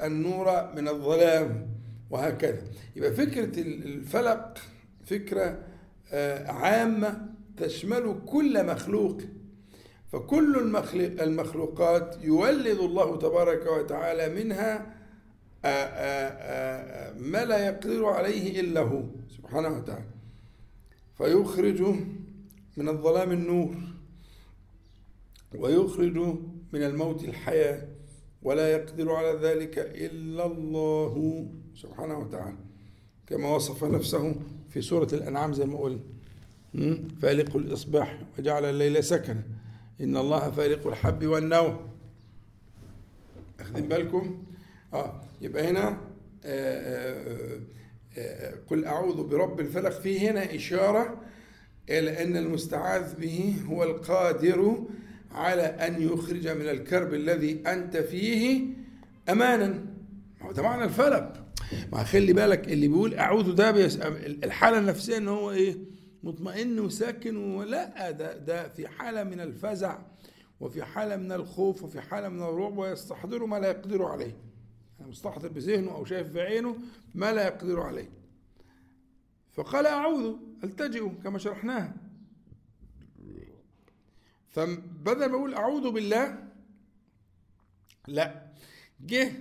[0.05, 1.70] النور من الظلام.
[2.11, 2.63] وهكذا.
[2.97, 4.59] يبقى فكرة الفلق
[5.05, 5.59] فكرة
[6.13, 9.21] آه، عامة تشمل كل مخلوق.
[10.13, 10.75] فكل
[11.21, 14.97] المخلوقات يولد الله تبارك وتعالى منها
[15.65, 20.05] آه، آه، ما لا يقدر عليه إلا هو سبحانه وتعالى.
[21.19, 21.83] فيخرج
[22.77, 23.77] من الظلام النور
[25.55, 26.17] ويخرج
[26.73, 27.89] من الموت الحياة
[28.43, 31.47] ولا يقدر على ذلك إلا الله
[31.83, 32.57] سبحانه وتعالى.
[33.27, 34.35] كما وصف نفسه
[34.71, 36.01] في سورة الأنعام زي ما قلنا.
[37.23, 39.43] فالق الإصباح وجعل الليل سكنا.
[40.01, 41.81] إن الله فالق الحب والنوى
[43.61, 44.43] أخذين بالكم؟
[44.95, 45.97] آه يبقى هنا آآ
[46.45, 47.61] آه،
[48.19, 49.91] آآ آه، قل أعوذ برب الفلق.
[49.91, 51.21] في هنا إشارة
[51.89, 54.79] إلى أن المستعاذ به هو القادر
[55.33, 58.67] على أن يخرج من الكرب الذي أنت فيه
[59.29, 59.85] أمانا.
[60.43, 61.50] هو ده معنى الفلق.
[61.93, 63.71] ما خلي بالك اللي بيقول أعوذ ده
[64.45, 65.77] الحالة النفسية إن هو إيه؟
[66.23, 69.99] مطمئن وساكن ولا ده ده في حالة من الفزع
[70.61, 74.37] وفي حالة من الخوف وفي حالة من الرعب ويستحضر ما لا يقدر عليه.
[74.99, 76.77] يعني مستحضر بذهنه أو شايف بعينه
[77.15, 78.11] ما لا يقدر عليه.
[79.53, 81.95] فقال أعوذ التجئ كما شرحناها؟
[84.49, 86.39] فبدل ما أقول أعوذ بالله
[88.09, 88.47] لا
[89.01, 89.33] جه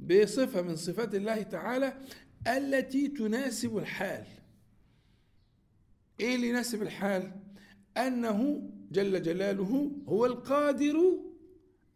[0.00, 1.98] بصفة من صفات الله تعالى
[2.46, 4.26] التي تناسب الحال.
[6.20, 7.32] إيه اللي يناسب الحال؟
[7.96, 11.18] أنه جل جلاله هو القادر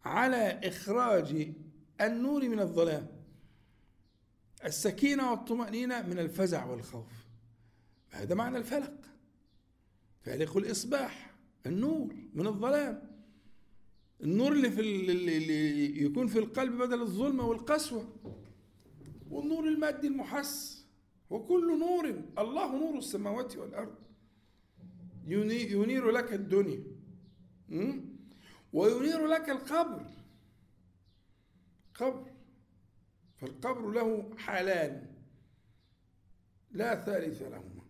[0.05, 1.53] على إخراج
[2.01, 3.07] النور من الظلام
[4.65, 7.11] السكينة والطمأنينة من الفزع والخوف.
[8.09, 8.93] هذا معنى الفلق.
[10.21, 11.35] فالق الإصباح
[11.65, 13.08] النور من الظلام.
[14.23, 18.15] النور اللي في اللي يكون في القلب بدل الظلمة والقسوة
[19.29, 20.85] والنور المادي المحس
[21.29, 23.95] وكل نور الله نور السماوات والأرض.
[25.27, 26.83] ينير لك الدنيا
[28.73, 30.05] وينير لك القبر.
[31.93, 32.31] قبر.
[33.37, 35.15] فالقبر له حالان
[36.71, 37.83] لا ثالث لهما.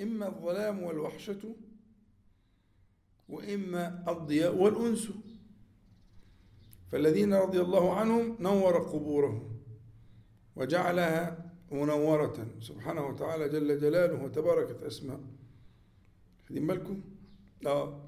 [0.00, 1.56] إما الظلام والوحشة
[3.28, 5.08] وإما الضياء والأنس.
[6.92, 9.60] فالذين رضي الله عنهم نور قبورهم
[10.56, 12.46] وجعلها منورة.
[12.60, 15.20] سبحانه وتعالى جل جلاله وتباركت أسماء.
[16.48, 17.00] خدين بالكم؟
[17.66, 18.00] آه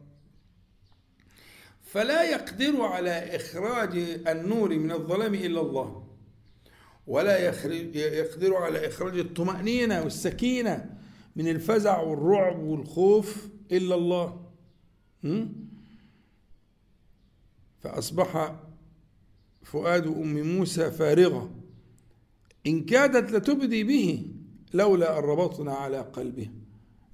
[1.82, 3.96] فلا يقدر على إخراج
[4.28, 6.06] النور من الظلام إلا الله.
[7.06, 7.38] ولا
[7.94, 10.98] يقدر على إخراج الطمأنينة والسكينة
[11.36, 14.45] من الفزع والرعب والخوف إلا الله.
[17.80, 18.60] فأصبح
[19.62, 21.54] فؤاد أم موسى فارغة.
[22.66, 24.30] إن كادت لتبدي به
[24.74, 26.50] لولا أن ربطنا على قلبه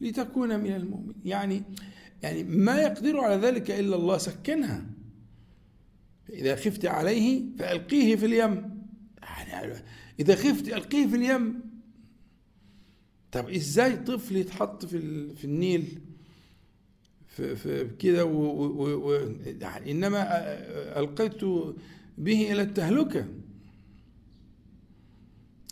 [0.00, 1.62] لتكون من المؤمن يعني
[2.22, 4.86] يعني ما يقدر على ذلك إلا الله سكنها.
[6.30, 8.82] إذا خفت عليه فألقيه في اليم.
[9.22, 9.74] يعني
[10.20, 11.60] إذا خفت ألقيه في اليم.
[13.32, 16.00] طب إزاي طفل يتحط في في النيل؟
[17.36, 18.24] في, في كده
[19.60, 20.26] يعني إنما
[21.00, 21.44] ألقيت
[22.18, 23.26] به إلى التهلكة.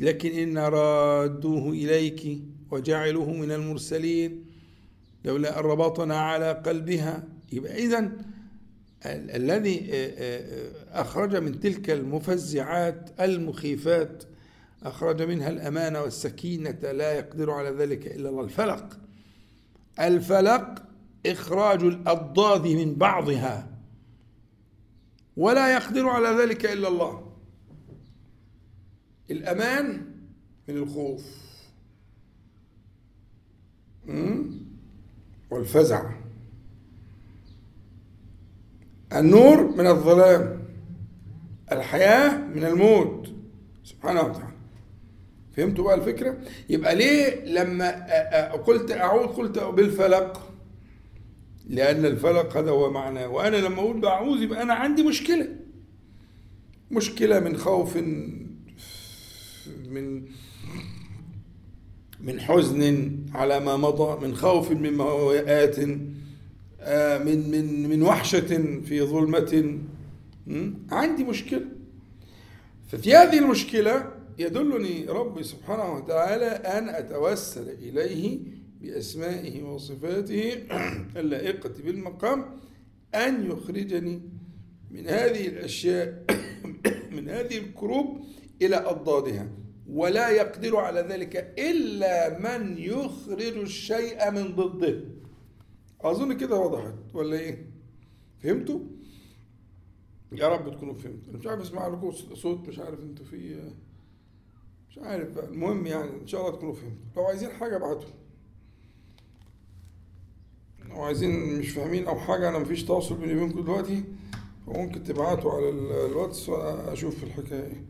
[0.00, 2.38] لكن إن رادوه إليك
[2.70, 4.44] وجعلوه من المرسلين
[5.24, 7.24] لولا أن ربطنا على قلبها.
[7.52, 8.12] يبقى إذن
[9.06, 9.90] الذي
[10.92, 14.24] أخرج من تلك المفزعات المخيفات
[14.82, 18.44] أخرج منها الأمانة والسكينة لا يقدر على ذلك إلا الله.
[18.44, 18.98] الفلق.
[20.00, 20.89] الفلق
[21.26, 23.68] إخراج الأضداد من بعضها.
[25.36, 27.32] ولا يقدر على ذلك إلا الله.
[29.30, 30.06] الأمان
[30.68, 31.40] من الخوف.
[35.50, 36.10] والفزع.
[39.12, 40.62] النور من الظلام.
[41.72, 43.32] الحياة من الموت.
[43.84, 44.54] سبحانه وتعالى.
[45.56, 50.49] فهمتوا بقى الفكرة؟ يبقى ليه لما قلت أعوذ قلت بالفلق؟
[51.70, 55.48] لأن الفلق هذا هو معناه وأنا لما أقول بعوذ يبقى أنا عندي مشكلة.
[56.90, 57.96] مشكلة من خوف
[59.88, 60.22] من
[62.20, 65.76] من حزن على ما مضى من خوف من موئات
[66.80, 69.78] آه، من من من وحشة في ظلمة.
[70.92, 71.64] عندي مشكلة.
[72.88, 78.38] ففي هذه المشكلة يدلني ربي سبحانه وتعالى أن أتوسل إليه
[78.80, 80.52] بأسمائه وصفاته
[81.16, 82.44] اللائقة بالمقام
[83.14, 84.22] أن يخرجني
[84.90, 86.24] من هذه الأشياء
[87.16, 88.24] من هذه الكروب
[88.62, 89.48] إلى أضدادها.
[89.92, 95.04] ولا يقدر على ذلك إلا من يخرج الشيء من ضده.
[96.00, 97.66] أظن كده وضحت ولا إيه؟
[98.38, 98.80] فهمتوا؟
[100.32, 101.30] يا رب تكونوا فهمتوا.
[101.30, 103.70] أنا مش عارف أسمع لكم صوت مش عارف أنتوا في
[104.90, 107.04] مش عارف المهم يعني إن شاء الله تكونوا فهمتوا.
[107.16, 108.08] لو عايزين حاجة ابعتوا.
[110.90, 114.04] لو عايزين مش فاهمين أو حاجة أنا مفيش تواصل بيني وبينكم دلوقتي
[114.66, 115.68] فممكن تبعتوا على
[116.06, 117.84] الواتس وأشوف الحكاية إيه.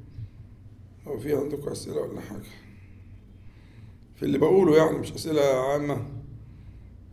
[1.06, 2.40] لو في عندكم أسئلة ولا حاجة.
[4.14, 6.06] في اللي بقوله يعني مش أسئلة عامة.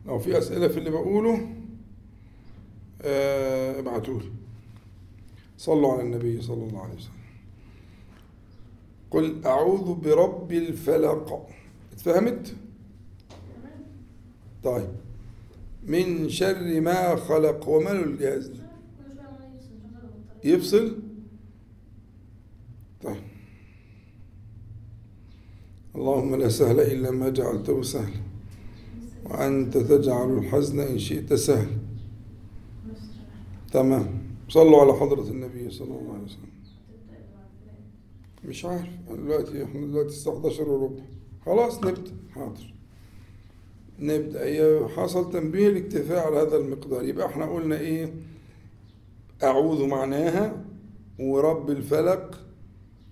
[0.05, 1.49] لو في أسئلة في اللي بقوله
[3.01, 4.31] آه، ابعتوا لي
[5.57, 7.11] صلوا على النبي صلى الله عليه وسلم.
[9.11, 11.47] قل أعوذ برب الفلق.
[11.93, 12.55] اتفهمت؟
[14.63, 14.89] طيب.
[15.87, 18.67] من شر ما خلق وماله الجهاز ده
[20.43, 20.97] يفصل؟
[23.03, 23.15] طيب.
[25.95, 28.21] اللهم لا سهل إلا ما جعلته سهلا.
[29.25, 31.77] وأنت تجعل الحزن إن شئت سهل
[33.73, 34.21] تمام.
[34.49, 36.47] صلوا على حضرة النبي صلى الله عليه وسلم.
[38.45, 38.89] مش عارف.
[39.09, 41.03] دلوقتي إحنا دلوقتي الساعة 11 وربع.
[41.45, 42.73] خلاص نبدأ حاضر.
[43.99, 44.87] نبدأ.
[44.87, 47.05] حصل تنبيه الاكتفاء على هذا المقدار.
[47.05, 48.13] يبقى إحنا قلنا إيه؟
[49.43, 50.65] أعوذ معناها
[51.19, 52.39] ورب الفلق.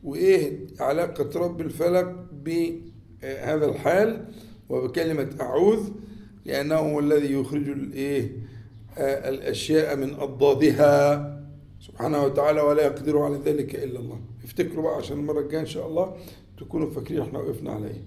[0.04, 4.26] وإيه علاقة رب الفلق بهذا الحال؟
[4.70, 5.90] وبكلمة أعوذ
[6.46, 8.32] لأنه هو الذي يخرج الإيه
[9.00, 11.32] الأشياء من أضدادها.
[11.80, 14.20] سبحانه وتعالى ولا يقدر على ذلك إلا الله.
[14.44, 16.16] افتكروا بقى عشان المرة الجاية إن شاء الله
[16.60, 18.04] تكونوا فاكرين إحنا وقفنا على إيه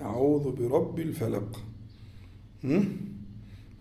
[0.00, 1.60] أعوذ برب الفلق.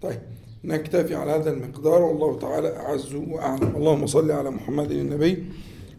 [0.01, 0.19] طيب
[0.63, 3.75] نكتفي على هذا المقدار والله تعالى أعز وأعلم.
[3.75, 5.43] اللهم صل على محمد النبي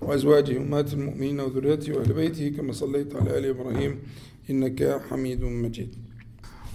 [0.01, 3.99] وأزواجه أمهات المؤمنين وذريته وأهل بيته كما صليت على آل إبراهيم
[4.51, 5.95] إنك حميد مجيد.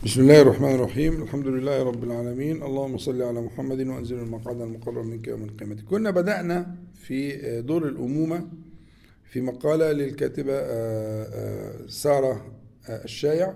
[0.05, 1.24] بسم الله الرحمن الرحيم.
[1.24, 2.64] الحمد لله رب العالمين.
[2.64, 5.78] اللهم صل على محمد وأنزل المقعد المقرر منك يوم القيامة.
[5.89, 8.47] كنا بدأنا في دور الأمومة
[9.32, 12.45] في مقالة للكاتبة آه، آه، سارة
[12.89, 13.53] آه، الشايع.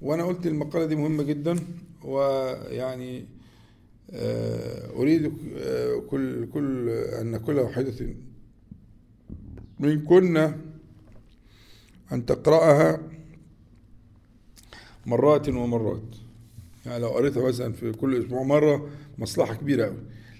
[0.00, 1.58] وأنا قلت المقالة دي مهمة جدا
[2.04, 3.24] ويعني
[4.96, 5.32] أريد
[6.10, 8.14] كل كل أن كل واحدة
[9.80, 10.58] من كنا
[12.12, 13.00] أن تقرأها
[15.06, 16.02] مرات ومرات.
[16.86, 19.96] يعني لو قريتها مثلا في كل أسبوع مرة مصلحة كبيرة أوي.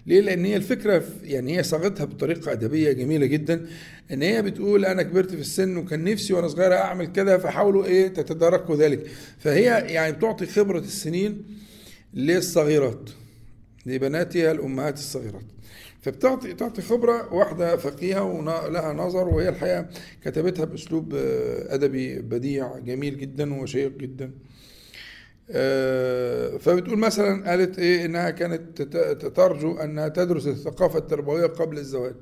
[0.09, 3.67] ليه؟ لأن هي الفكرة يعني هي صاغتها بطريقة أدبية جميلة جدا
[4.13, 8.09] إن هي بتقول أنا كبرت في السن وكان نفسي وأنا صغيرة أعمل كذا فحاولوا إيه؟
[8.09, 9.07] تتداركوا ذلك.
[9.39, 11.45] فهي يعني بتعطي خبرة السنين
[12.15, 13.11] للصغيرات
[13.87, 15.45] لبناتها الأمهات الصغيرات.
[16.01, 19.87] فبتعطي تعطي خبرة واحدة فقيهة ولها نظر وهي الحقيقة
[20.25, 24.31] كتبتها بأسلوب آه، أدبي بديع جميل جدا وشيق جدا.
[26.59, 28.82] فبتقول مثلا قالت إيه؟ إنها كانت
[29.36, 32.14] ترجو أنها تدرس الثقافة التربوية قبل الزواج.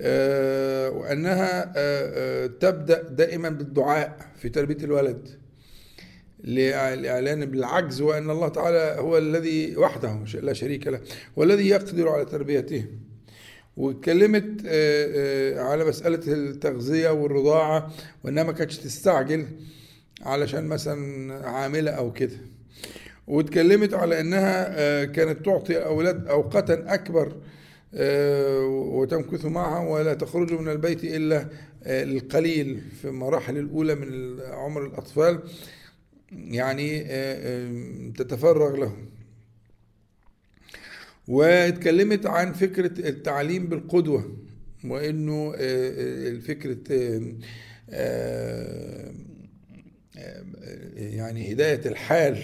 [0.00, 5.28] آه، وأنها آه، آه، تبدأ دائما بالدعاء في تربية الولد.
[6.44, 11.00] لإعلان بالعجز وأن الله تعالى هو الذي وحده لا شريك له
[11.36, 12.84] والذي يقدر على تربيته.
[13.76, 17.92] واتكلمت آه، آه، على مسألة التغذية والرضاعة
[18.24, 19.46] وإنها ما كانتش تستعجل.
[20.22, 22.36] علشان مثلا عاملة أو كده.
[23.26, 27.36] واتكلمت على إنها آه، كانت تعطي الأولاد أوقاتا أكبر
[27.94, 31.48] آه، وتمكث معها ولا تخرج من البيت إلا
[31.84, 35.40] آه، القليل في المراحل الأولى من عمر الأطفال
[36.32, 37.04] يعني
[38.12, 38.96] تتفرغ له.
[41.28, 44.36] واتكلمت عن فكرة التعليم بالقدوة
[44.84, 45.52] وإنه
[46.40, 46.78] فكرة
[50.96, 52.38] يعني هداية الحال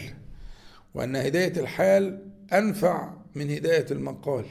[0.94, 4.44] وأن هداية الحال أنفع من هداية المقال.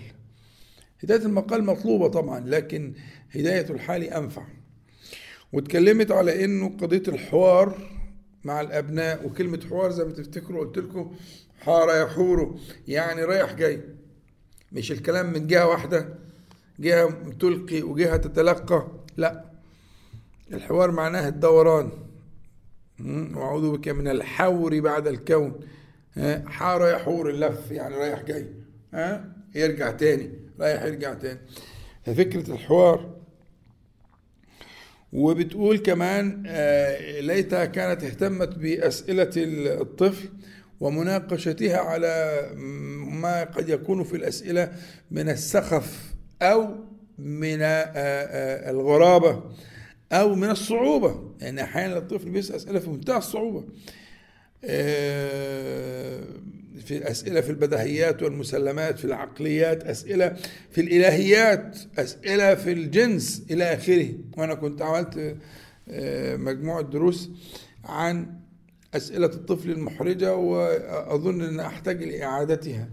[1.03, 2.93] هداية المقال مطلوبة طبعا لكن
[3.35, 4.45] هداية الحال أنفع.
[5.53, 7.77] واتكلمت على إنه قضية الحوار
[8.43, 11.15] مع الأبناء وكلمة حوار زي ما تفتكروا قلت لكم
[11.59, 13.81] حار يحور يعني رايح جاي.
[14.71, 16.09] مش الكلام من جهة واحدة
[16.79, 17.09] جهة
[17.39, 19.45] تلقي وجهة تتلقى لا.
[20.53, 21.91] الحوار معناه الدوران.
[22.99, 25.59] مم، وأعوذ بك من الحور بعد الكون.
[26.45, 28.47] حار يحور اللف يعني رايح جاي.
[28.93, 29.25] ها؟
[29.55, 30.29] يرجع تاني
[30.59, 31.39] رايح يرجع تاني.
[32.05, 33.13] ففكرة الحوار.
[35.13, 40.29] وبتقول كمان آه، ليتها كانت اهتمت بأسئلة الطفل
[40.79, 42.41] ومناقشتها على
[43.07, 44.71] ما قد يكون في الأسئلة
[45.11, 46.75] من السخف أو
[47.17, 49.43] من آه، آه، الغرابة.
[50.13, 51.31] أو من الصعوبة.
[51.41, 53.63] يعني أحيانا الطفل بيسأل أسئلة في منتهى الصعوبة.
[54.65, 56.23] آه،
[56.85, 60.35] في أسئلة في البديهيات والمسلمات في العقليات أسئلة
[60.71, 64.09] في الإلهيات أسئلة في الجنس إلى آخره.
[64.37, 65.37] وأنا كنت عملت
[65.89, 67.29] آه، مجموعة دروس
[67.83, 68.27] عن
[68.93, 72.89] أسئلة الطفل المحرجة وأظن أن أحتاج لإعادتها.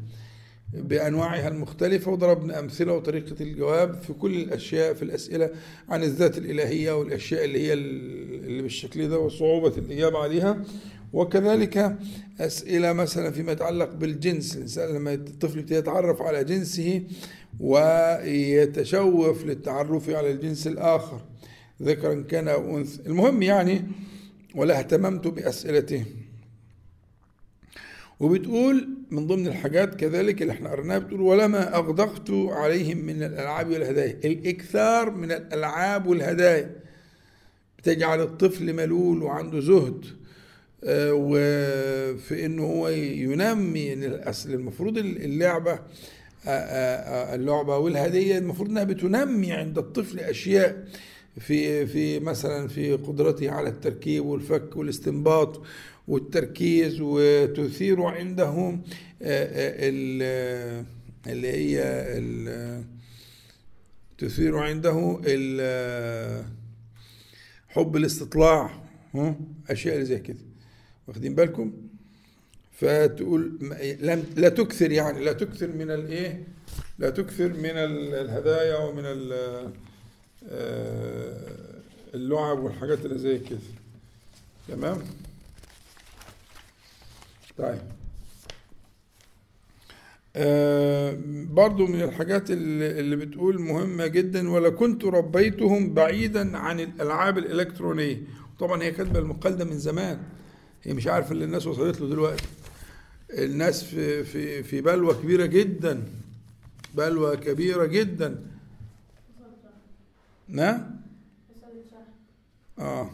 [0.74, 5.50] بأنواعها المختلفة وضربنا أمثلة وطريقة الجواب في كل الأشياء في الأسئلة
[5.88, 10.62] عن الذات الإلهية والأشياء اللي هي اللي بالشكل ده وصعوبة الإجابة عليها.
[11.12, 11.96] وكذلك
[12.40, 17.02] أسئلة مثلا فيما يتعلق بالجنس الإنسان لما الطفل يتعرف على جنسه
[17.60, 21.20] ويتشوف للتعرف على الجنس الآخر
[21.82, 23.02] ذكرا كان أو أنثى.
[23.06, 23.82] المهم يعني
[24.54, 26.04] ولا اهتممت بأسئلته.
[28.20, 34.16] وبتقول من ضمن الحاجات كذلك اللي إحنا قرناها بتقول ولما أغدقت عليهم من الألعاب والهدايا.
[34.24, 36.70] الإكثار من الألعاب والهدايا.
[37.78, 40.04] بتجعل الطفل ملول وعنده زهد
[40.84, 45.80] آه، وفي انه هو ينمي الأصل المفروض اللعبة آه،
[46.46, 50.84] آه، اللعبة والهدية المفروض إنها بتنمي عند الطفل أشياء
[51.40, 55.62] في في مثلا في قدرته على التركيب والفك والاستنباط
[56.10, 58.78] والتركيز وتثير عنده آه،
[59.22, 60.84] آه، ال-
[61.26, 61.82] اللي هي
[64.18, 65.20] تثير عنده
[67.68, 68.70] حب الاستطلاع؟
[69.70, 70.38] أشياء زي كده.
[71.08, 71.72] واخدين بالكم؟
[72.72, 73.58] فتقول
[74.00, 76.44] لم لا تكثر يعني لا تكثر من الايه
[76.98, 79.72] لا تكثر من ال- الهدايا ومن ال-
[80.48, 81.36] آه،
[82.14, 83.58] اللعب والحاجات اللي زي كده.
[84.68, 84.98] تمام؟
[87.60, 87.80] طيب.
[90.36, 91.18] آه،
[91.50, 98.22] برضو من الحاجات اللي اللي بتقول مهمة جدا ولا كنت ربيتهم بعيدا عن الألعاب الإلكترونية.
[98.58, 100.18] طبعا هي كاتبة المقال ده من زمان.
[100.82, 102.44] هي مش عارفة اللي الناس وصلت له دلوقتي.
[103.30, 106.02] الناس في في في بلوى كبيرة جدا.
[106.94, 108.42] بلوى كبيرة جدا.
[110.48, 111.00] نعم
[112.78, 113.10] آه.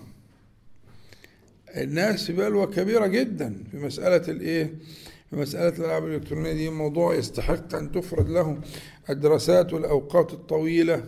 [1.77, 4.74] الناس بلوى كبيرة جدا في مسألة الإيه؟
[5.31, 6.70] في مسألة الألعاب الإلكترونية دي.
[6.70, 8.61] موضوع يستحق أن تفرد له
[9.11, 11.05] الدراسات والأوقات الطويلة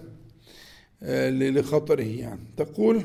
[1.02, 2.40] آه، لخطره يعني.
[2.56, 3.02] تقول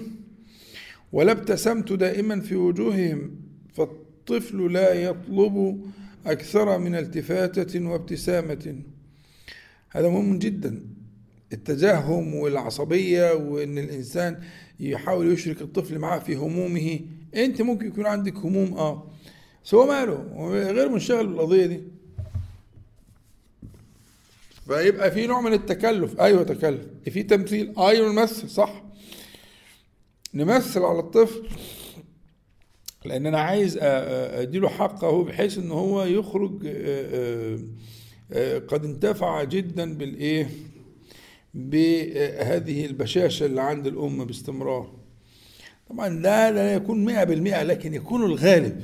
[1.12, 3.32] ولا ابتسمت دائما في وجوههم
[3.74, 5.84] فالطفل لا يطلب
[6.26, 8.76] أكثر من التفاتة وابتسامة.
[9.90, 10.80] هذا مهم جدا.
[11.54, 14.40] التجهم والعصبية وإن الإنسان
[14.80, 17.00] يحاول يشرك الطفل معاه في همومه
[17.36, 19.08] أنت ممكن يكون عندك هموم آه.
[19.66, 21.84] بس هو ماله غير منشغل بالقضية دي.
[24.68, 26.22] فيبقى في نوع من التكلف.
[26.22, 26.82] أيوه تكلف.
[27.10, 27.74] في تمثيل.
[27.80, 28.84] أيوه نمثل صح.
[30.34, 31.48] نمثل على الطفل.
[33.06, 37.60] لأن أنا عايز أديله حقه بحيث إن هو يخرج آه، آه،
[38.32, 40.50] آه، قد انتفع جدا بالإيه؟
[41.54, 45.03] بهذه البشاشة اللي عند الأم باستمرار.
[45.90, 48.82] طبعا لا لا يكون مئة بالمئة لكن يكون الغالب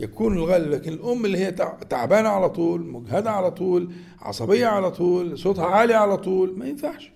[0.00, 4.90] يكون الغالب لكن الأم اللي هي تع- تعبانة على طول مجهدة على طول عصبية على
[4.90, 7.12] طول صوتها عالي على طول ما ينفعش.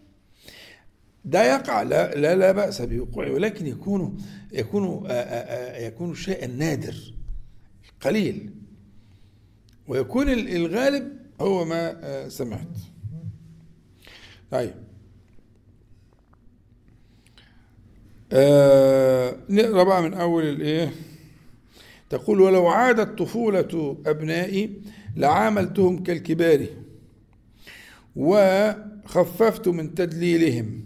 [1.25, 4.17] ده يقع لا لا, لا بأس بوقوعه ولكن يكون
[4.53, 5.07] يكون
[5.79, 7.15] يكون شيئا نادر
[8.01, 8.51] قليل.
[9.89, 12.79] ويكون ال- الغالب هو ما سمعت.
[14.51, 14.75] طيب.
[18.33, 20.93] آه نقرأ بقى من أول الإيه؟
[22.11, 24.71] تقول ولو عادت طفولة أبنائي
[25.17, 26.67] لعاملتهم كالكبار
[28.17, 30.83] وخففت من تدليلهم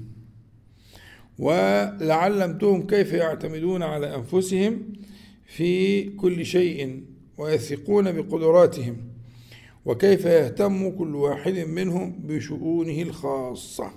[1.38, 4.92] ولعلمتهم كيف يعتمدون على أنفسهم
[5.46, 7.04] في كل شيء
[7.38, 8.96] ويثقون بقدراتهم
[9.84, 13.90] وكيف يهتم كل واحد منهم بشؤونه الخاصة.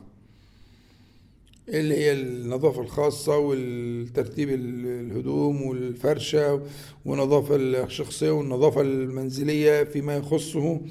[1.69, 6.61] اللي هي النظافة الخاصة والترتيب الهدوم والفرشة
[7.05, 10.81] والنظافة الشخصية والنظافة المنزلية فيما يخصه.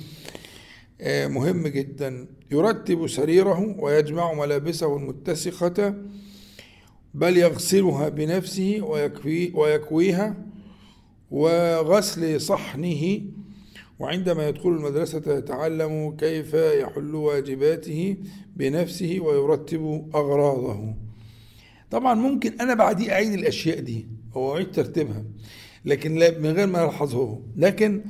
[1.00, 2.26] آه، مهم جدا.
[2.50, 5.94] يرتب سريره ويجمع ملابسه المتسخة
[7.14, 10.36] بل يغسلها بنفسه ويكوي ويكويها
[11.30, 13.20] وغسل صحنه.
[13.98, 18.16] وعندما يدخل المدرسة يتعلم كيف يحل واجباته
[18.58, 20.94] بنفسه ويرتب أغراضه.
[21.90, 24.06] طبعا ممكن أنا بعدي أعيد الأشياء دي
[24.36, 25.24] أو أعيد ترتيبها
[25.84, 28.02] لكن لا من غير ما يلحظه لكن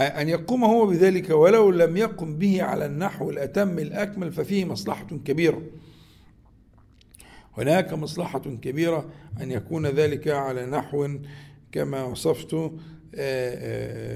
[0.00, 5.62] أن يقوم هو بذلك ولو لم يقم به على النحو الأتم الأكمل ففيه مصلحة كبيرة.
[7.58, 11.08] هناك مصلحة كبيرة أن يكون ذلك على نحو
[11.72, 12.54] كما وصفت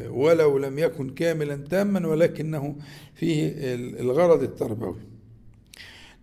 [0.09, 2.77] ولو لم يكن كاملا تاما ولكنه
[3.15, 3.53] فيه
[4.01, 5.01] الغرض التربوي.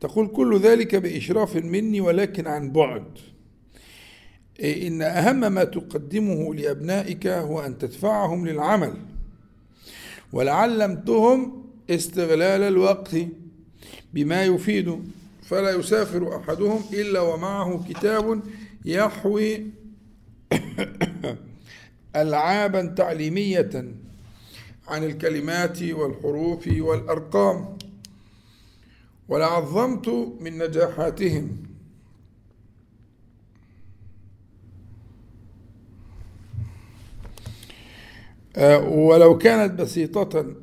[0.08, 3.04] تقول كل ذلك بإشراف مني ولكن عن بعد.
[4.60, 8.94] إيه، إن أهم ما تقدمه لأبنائك هو أن تدفعهم للعمل
[10.34, 13.16] ولعلمتهم استغلال الوقت
[14.14, 15.00] بما يفيد.
[15.44, 18.42] فلا يسافر أحدهم إلا ومعه كتاب
[18.86, 19.66] يحوي
[22.16, 23.86] ألعابا تعليمية
[24.88, 27.78] عن الكلمات والحروف والأرقام.
[29.30, 30.10] ولعظمت
[30.40, 31.58] من نجاحاتهم.
[38.58, 40.56] آه، ولو كانت بسيطة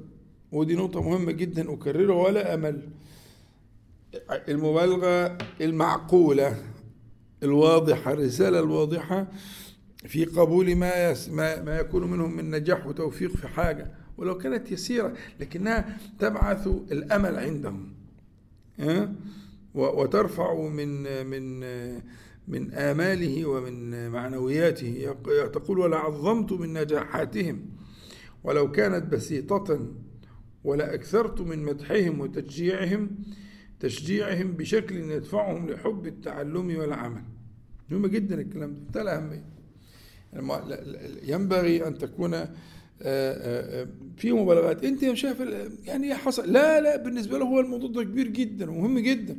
[0.53, 2.89] ودي نقطة مهمة جدا أكررها ولا أمل
[4.49, 6.57] المبالغة المعقولة
[7.43, 9.27] الواضحة الرسالة الواضحة
[10.07, 11.15] في قبول ما
[11.63, 18.02] ما, يكون منهم من نجاح وتوفيق في حاجة ولو كانت يسيرة لكنها تبعث الأمل عندهم.
[19.75, 21.61] وترفع من من
[22.49, 25.15] من آماله ومن معنوياته.
[25.53, 27.67] تقول ولعظمت من نجاحاتهم
[28.45, 29.87] ولو كانت بسيطة
[30.65, 33.11] ولا أكثرت من مدحهم وتشجيعهم
[33.81, 37.23] تشجيعهم بشكل يدفعهم لحب التعلم والعمل.
[37.91, 38.81] مهم جدا الكلام ده.
[38.93, 39.45] ده الأهمية
[40.37, 42.35] الم- لا- لا- ينبغي أن تكون
[44.17, 44.85] في مبالغات.
[44.85, 45.41] انت يا شايف
[45.85, 49.37] يعني حصل لا لا بالنسبة له هو الموضوع ده كبير جدا ومهم جدا.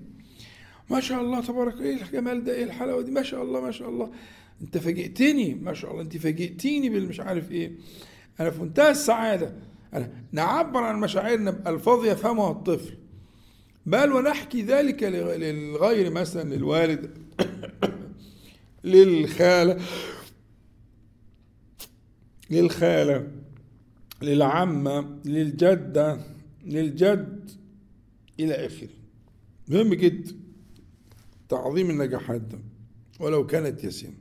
[0.90, 3.90] ما شاء الله تبارك إيه الجمال ده إيه الحلاوة دي؟ ما شاء الله ما شاء
[3.90, 4.12] الله.
[4.62, 6.02] انت فاجئتني ما شاء الله.
[6.02, 7.72] انت فاجئتيني بالمش عارف إيه.
[8.40, 9.54] أنا في منتهى السعادة.
[9.94, 12.94] أنا نعبر عن مشاعرنا بألفاظ يفهمها الطفل.
[13.86, 17.18] بل ونحكي ذلك لغ- للغير مثلا للوالد
[18.84, 19.80] للخالة.
[22.50, 23.28] للخالة.
[24.24, 26.20] للعمة للجدة
[26.66, 27.52] للجد
[28.40, 28.90] إلى آخره.
[29.68, 30.32] مهم جدا
[31.50, 32.60] تعظيم النجاحات ده
[33.20, 34.14] ولو كانت يسيرة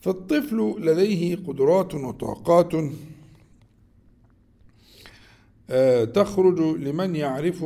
[0.00, 2.72] فالطفل لديه قدرات وطاقات
[5.70, 7.64] آه، تخرج لمن يعرف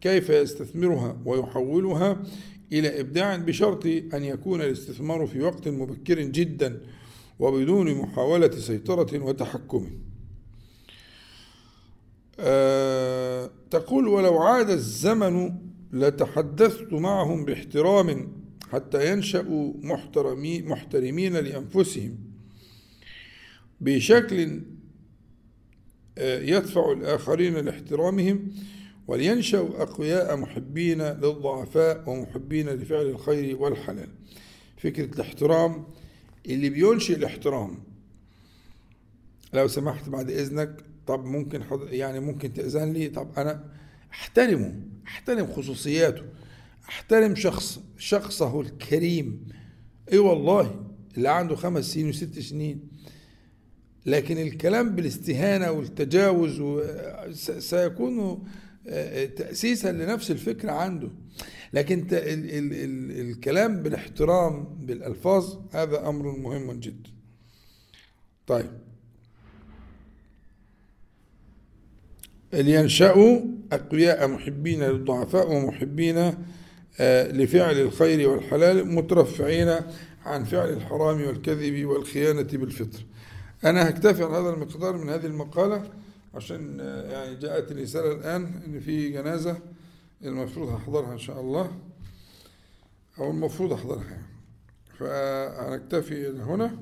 [0.00, 2.22] كيف يستثمرها ويحولها
[2.72, 6.80] إلى إبداع بشرط أن يكون الاستثمار في وقت مبكر جدا
[7.38, 9.90] وبدون محاولة سيطرة وتحكم.
[12.40, 15.52] آه، تقول ولو عاد الزمن
[15.92, 18.32] لتحدثت معهم باحترام
[18.72, 22.18] حتى ينشأوا محترمي محترمين لأنفسهم
[23.80, 24.60] بشكل
[26.18, 28.50] آه، يدفع الآخرين لاحترامهم
[29.06, 34.08] ولينشأوا أقوياء محبين للضعفاء ومحبين لفعل الخير والحلال.
[34.76, 35.84] فكرة الاحترام
[36.46, 37.78] اللي بينشئ الاحترام
[39.52, 41.88] لو سمحت بعد إذنك طب ممكن حض...
[41.92, 43.64] يعني ممكن تأذن لي؟ طب أنا
[44.12, 46.22] أحترمه أحترم خصوصياته
[46.88, 49.46] أحترم شخص شخصه الكريم.
[50.12, 50.86] إي والله
[51.16, 52.88] اللي عنده خمس سنين وست سنين.
[54.06, 56.82] لكن الكلام بالاستهانة والتجاوز و-
[57.58, 58.44] سيكون
[58.86, 61.10] آه، تأسيسا لنفس الفكرة عنده.
[61.72, 67.10] لكن الكلام بالاحترام بالألفاظ هذا أمر مهم جدا.
[68.46, 68.83] طيب.
[72.62, 73.40] لينشأوا
[73.72, 76.34] أقوياء محبين للضعفاء ومحبين
[77.00, 79.74] آه، لفعل الخير والحلال مترفعين
[80.26, 83.04] عن فعل الحرام والكذب والخيانة بالفطر
[83.64, 85.90] أنا هكتفي عن هذا المقدار من هذه المقالة
[86.34, 89.56] عشان آه، يعني جاءت الرسالة الآن إن في جنازة
[90.24, 91.72] المفروض هحضرها إن شاء الله
[93.18, 94.26] أو المفروض أحضرها يعني.
[94.98, 96.76] فهنكتفي هنا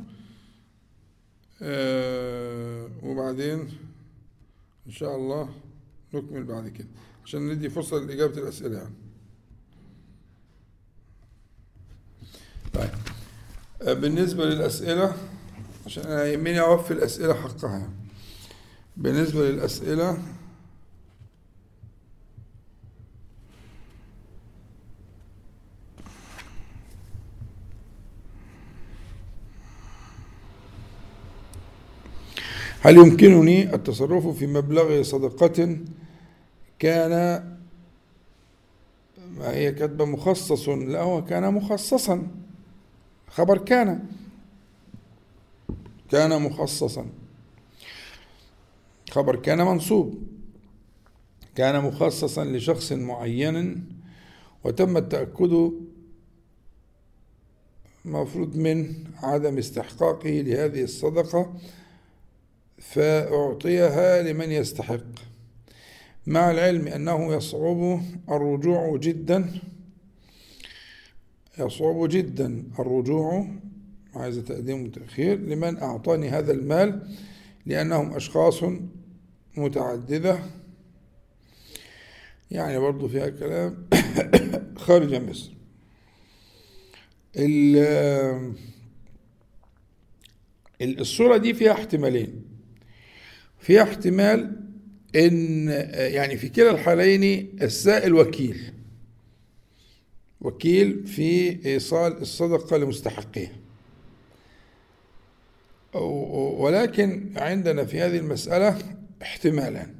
[1.63, 3.69] آه، وبعدين
[4.87, 5.49] إن شاء الله
[6.15, 6.89] نكمل بعد كده
[7.25, 8.95] عشان ندي فرصة لإجابة الأسئلة يعني.
[12.75, 12.91] طيب
[13.83, 15.17] آه، بالنسبة للأسئلة
[15.87, 17.91] عشان أنا يهمني أوفي الأسئلة حقها.
[18.97, 20.19] بالنسبة للأسئلة
[32.81, 35.77] هل يمكنني التصرف في مبلغ صدقة
[36.83, 37.11] كان
[39.37, 42.29] ما هي كاتبة مخصص لا هو كان مخصصا.
[43.29, 44.07] خبر كان.
[46.11, 47.07] كان مخصصا.
[49.11, 50.23] خبر كان منصوب.
[51.55, 53.89] كان مخصصا لشخص معين
[54.65, 55.73] وتم التأكد
[58.05, 61.55] مفروض من عدم استحقاقه لهذه الصدقة
[62.79, 65.32] فأعطيها لمن يستحق.
[66.27, 68.01] مع العلم أنه يصعب
[68.31, 69.49] الرجوع جدا
[71.59, 73.47] يصعب جدا الرجوع
[74.15, 77.09] عايز تقديم وتأخير لمن أعطاني هذا المال
[77.67, 78.61] لأنهم أشخاص
[79.57, 80.39] متعددة.
[82.51, 83.87] يعني برضو فيها كلام.
[84.85, 85.51] خارج مصر.
[87.37, 88.55] ال-
[90.83, 92.45] الصورة دي فيها احتمالين.
[93.61, 94.62] فيها احتمال
[95.17, 98.73] إن يعني في كلا الحالين السائل وكيل.
[100.41, 103.57] وكيل في إيصال الصدقة لمستحقيها
[106.59, 108.79] ولكن عندنا في هذه المسألة
[109.23, 109.95] احتمالان.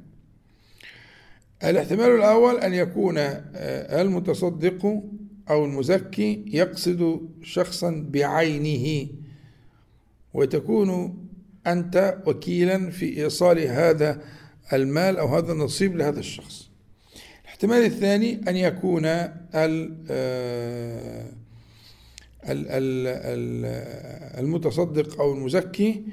[1.63, 5.03] الاحتمال الأول أن يكون المتصدق
[5.49, 9.07] أو المزكي يقصد شخصا بعينه.
[10.33, 11.17] وتكون
[11.67, 14.21] أنت وكيلا في إيصال هذا
[14.73, 16.69] المال أو هذا النصيب لهذا الشخص.
[17.43, 19.95] الاحتمال الثاني أن يكون ال
[24.39, 26.03] المتصدق أو المزكي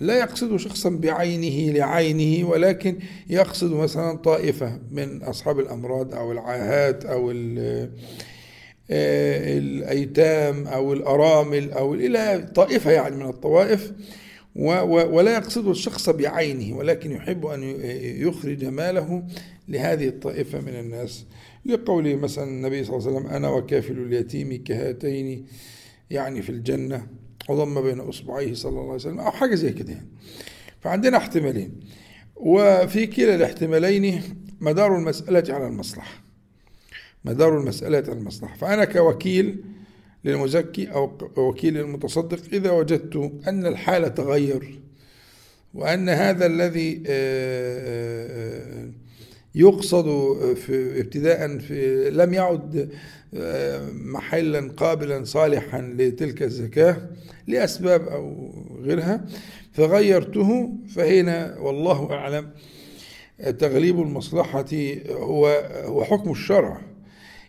[0.00, 2.98] لا يقصد شخصا بعينه لعينه ولكن
[3.28, 7.32] يقصد مثلا طائفة من أصحاب الأمراض أو العاهات أو
[8.90, 13.92] الأيتام أو الأرامل أو إلى طائفة يعني من الطوائف.
[14.56, 17.62] ولا يقصد الشخص بعينه ولكن يحب أن
[18.00, 19.26] يخرج ماله
[19.68, 21.26] لهذه الطائفة من الناس.
[21.66, 25.46] لقوله مثلا النبي صلى الله عليه وسلم أنا وكافل اليتيم كهاتين
[26.10, 27.06] يعني في الجنة
[27.48, 30.08] وضم بين أصبعيه صلى الله عليه وسلم أو حاجة زي كده يعني.
[30.80, 31.80] فعندنا احتمالين.
[32.36, 34.22] وفي كلا الاحتمالين
[34.60, 36.24] مدار المسألة على المصلحة.
[37.24, 38.56] مدار المسألة على المصلحة.
[38.56, 39.64] فأنا كوكيل
[40.24, 44.80] للمزكي أو وكيل للمتصدق إذا وجدت أن الحال تغير
[45.74, 47.02] وأن هذا الذي
[49.54, 50.06] يقصد
[50.54, 52.90] في ابتداء في لم يعد
[53.92, 56.96] محلا قابلا صالحا لتلك الزكاة
[57.46, 58.50] لأسباب أو
[58.82, 59.24] غيرها
[59.72, 62.50] فغيرته فهنا والله أعلم
[63.58, 64.64] تغليب المصلحة
[65.10, 65.46] هو
[65.84, 66.80] هو حكم الشرع.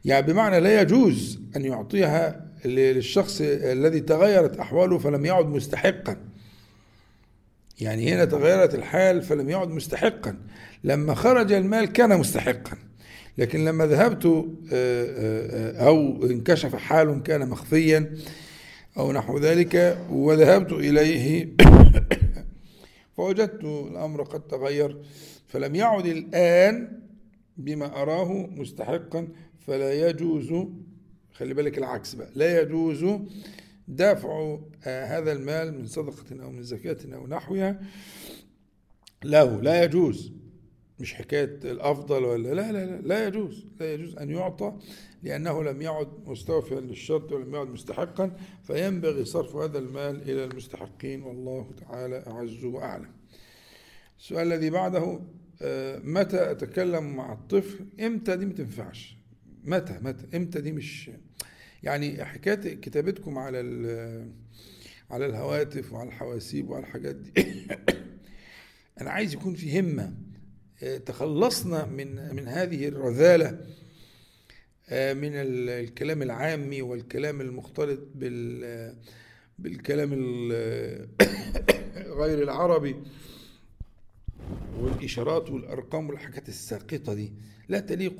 [0.05, 6.17] يعني بمعنى لا يجوز أن يعطيها للشخص الذي تغيرت أحواله فلم يعد مستحقا.
[7.79, 10.37] يعني هنا تغيرت الحال فلم يعد مستحقا.
[10.83, 12.77] لما خرج المال كان مستحقا.
[13.37, 14.25] لكن لما ذهبت
[15.79, 18.15] أو انكشف حال كان مخفيا
[18.97, 21.49] أو نحو ذلك وذهبت إليه.
[23.17, 24.97] فوجدت الأمر قد تغير.
[25.47, 26.99] فلم يعد الآن
[27.57, 29.27] بما أراه مستحقا.
[29.67, 30.53] فلا يجوز
[31.37, 32.29] خلي بالك العكس بقى.
[32.35, 33.05] لا يجوز
[33.87, 37.81] دافع آه، هذا المال من صدقة أو من زكاة أو نحوها.
[39.23, 40.33] له لا يجوز.
[40.99, 43.65] مش حكاية الأفضل ولا لا لا لا لا يجوز.
[43.79, 44.73] لا يجوز أن يعطى
[45.23, 51.23] لأنه لم يعد مستوفيا للشرط ولم يعد مستحقا فينبغي صرف هذا المال إلى المستحقين.
[51.23, 53.11] والله تعالى أعز وأعلم.
[54.19, 55.19] السؤال الذي بعده
[55.61, 59.14] آه، متى أتكلم مع الطفل؟ إمتى؟ دي ما تنفعش.
[59.65, 61.11] متى متى؟ إمتى دي مش
[61.83, 63.57] يعني حكاية كتابتكم على
[65.11, 67.31] على الهواتف وعلى الحواسيب وعلى الحاجات دي.
[69.01, 70.13] أنا عايز يكون في همة
[70.83, 73.59] آه، تخلصنا من من هذه الرذالة
[74.89, 78.95] آه، من الكلام العامي والكلام المختلط بال
[79.59, 80.13] بالكلام
[82.21, 82.95] غير العربي
[84.79, 87.33] والإشارات والأرقام والحاجات الساقطة دي.
[87.69, 88.15] لا تليق.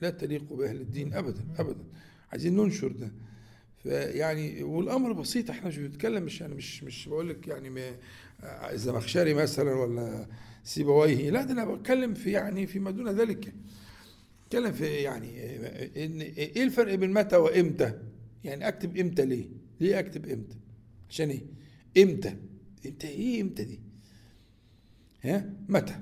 [0.00, 1.84] لا تليق بأهل الدين أبدا أبدا.
[2.32, 3.12] عايزين ننشر ده.
[3.82, 7.96] فيعني والأمر بسيط إحنا مش بنتكلم مش يعني مش مش بقول لك يعني
[8.44, 10.26] الزمخشري مثلا ولا
[10.64, 11.30] سيبويه.
[11.30, 13.54] لا ده أنا بتكلم في يعني فيما دون ذلك.
[14.46, 15.56] اتكلم في يعني
[16.04, 17.92] إن إيه الفرق بين متى وإمتى؟
[18.44, 19.46] يعني أكتب إمتى ليه؟
[19.80, 20.56] ليه أكتب إمتى؟
[21.10, 21.42] عشان إيه؟
[22.02, 22.36] إمتى.
[22.86, 23.80] إمتى إيه إمتى دي؟
[25.22, 26.00] ها؟ متى؟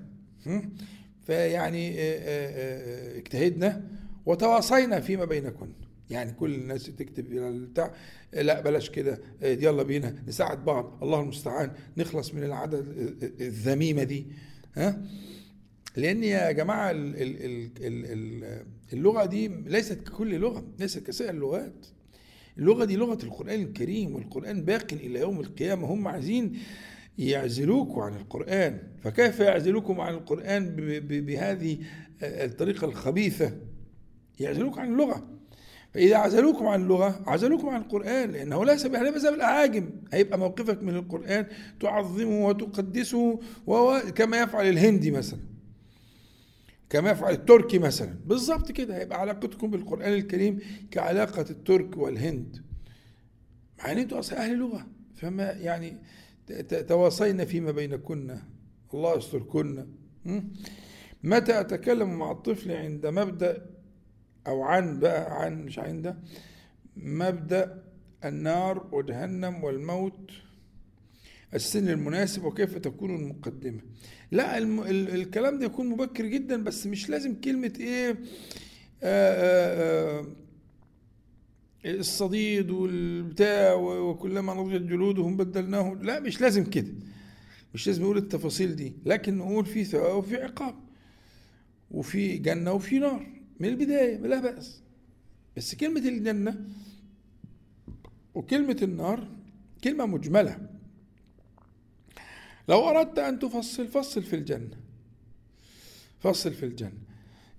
[1.26, 3.82] فيعني آه، آه، آه، اجتهدنا
[4.26, 5.68] وتواصينا فيما بينكم
[6.10, 7.94] يعني كل الناس تكتب إلى البتاع
[8.32, 12.84] لا بلاش كده يلا بينا نساعد بعض الله المستعان نخلص من العادة
[13.40, 14.26] الذميمة دي.
[14.76, 15.02] ها؟
[15.96, 16.90] لأن يا جماعة
[18.92, 21.86] اللغة دي ليست ككل لغة ليست كسائر اللغات
[22.58, 26.58] اللغة دي لغة القرآن الكريم والقرآن باق إلى يوم القيامة هم عايزين
[27.18, 28.78] يعزلوكم عن القرآن.
[29.02, 30.76] فكيف يعزلوكم عن القرآن
[31.08, 31.78] بهذه
[32.22, 33.52] الطريقة الخبيثة؟
[34.40, 35.28] يعزلوك عن اللغة.
[35.94, 39.90] فإذا عزلوكم عن اللغة عزلوكم عن القرآن لأنه ليس بهذا مذهب الأعاجم.
[40.12, 41.46] هيبقى موقفك من القرآن
[41.80, 43.40] تعظمه وتقدسه
[44.14, 45.40] كما يفعل الهندي مثلا.
[46.90, 48.14] كما يفعل التركي مثلا.
[48.26, 48.96] بالظبط كده.
[48.96, 50.58] هيبقى علاقتكم بالقرآن الكريم
[50.90, 52.64] كعلاقة الترك والهند.
[53.78, 54.86] مع إن أنتوا أصلا أهل لغة.
[55.16, 55.96] فما يعني
[56.88, 58.38] تواصينا فيما بينكن.
[58.94, 59.86] الله يستركن.
[61.24, 63.66] متى أتكلم مع الطفل عند مبدأ
[64.46, 66.16] أو عن بقى عن مش عند
[66.96, 67.84] مبدأ
[68.24, 70.30] النار وجهنم والموت
[71.54, 73.80] السن المناسب وكيف تكون المقدمة؟
[74.30, 74.80] لا الم...
[74.80, 75.14] ال...
[75.14, 78.16] الكلام ده يكون مبكر جدا بس مش لازم كلمة إيه آآ
[79.02, 80.26] آآ آآ
[81.84, 86.92] الصديد والبتاع وكلما نضجت جلودهم بدلناهم لا مش لازم كده.
[87.74, 90.74] مش لازم نقول التفاصيل دي لكن نقول في ثواب وفي عقاب
[91.90, 93.26] وفي جنة وفي نار.
[93.60, 94.82] من البداية لا بأس.
[95.56, 96.68] بس كلمة الجنة
[98.34, 99.28] وكلمة النار
[99.84, 100.68] كلمة مجملة.
[102.68, 104.76] لو أردت أن تفصل فصل في الجنة.
[106.18, 106.98] فصل في الجنة.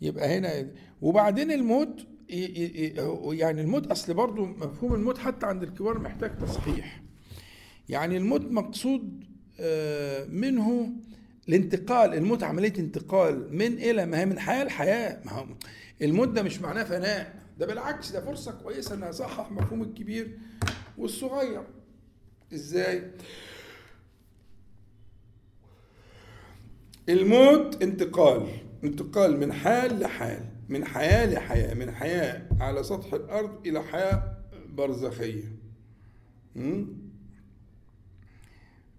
[0.02, 0.70] يبقى هنا
[1.02, 7.02] وبعدين الموت يعني الموت أصل برضو مفهوم الموت حتى عند الكبار محتاج تصحيح.
[7.90, 9.24] يعني الموت مقصود
[9.60, 10.90] آه، منه
[11.50, 12.14] الانتقال.
[12.14, 15.22] الموت عملية انتقال من إلى ما هي من حياة لحياة.
[15.26, 15.46] ما هو
[16.02, 17.46] الموت ده مش معناه فناء.
[17.60, 20.40] ده بالعكس ده فرصة كويسة ان اصحح مفهوم الكبير
[20.98, 21.64] والصغير.
[22.54, 23.12] إزاي؟
[27.10, 28.48] الموت انتقال.
[28.84, 30.55] انتقال من حال لحال.
[30.70, 34.38] من حياة لحياة من حياة على سطح الأرض إلى حياة
[34.70, 35.56] برزخية.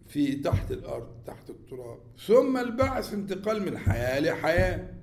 [0.07, 1.99] في تحت الأرض تحت التراب.
[2.27, 4.95] ثم البعث انتقال من حياة لحياة.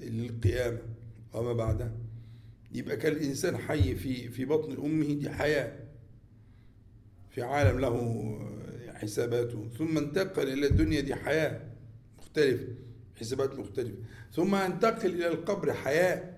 [0.00, 0.78] للقيامة.
[1.34, 1.92] وما بعدها؟
[2.72, 5.78] يبقى كان الإنسان حي في في بطن أمه دي حياة.
[7.30, 8.38] في عالم له
[8.94, 9.68] حساباته.
[9.78, 11.60] ثم انتقل إلى الدنيا دي حياة.
[12.18, 12.68] مختلفة
[13.20, 13.96] حسابات مختلفة.
[14.32, 16.36] ثم أنتقل إلى القبر حياة.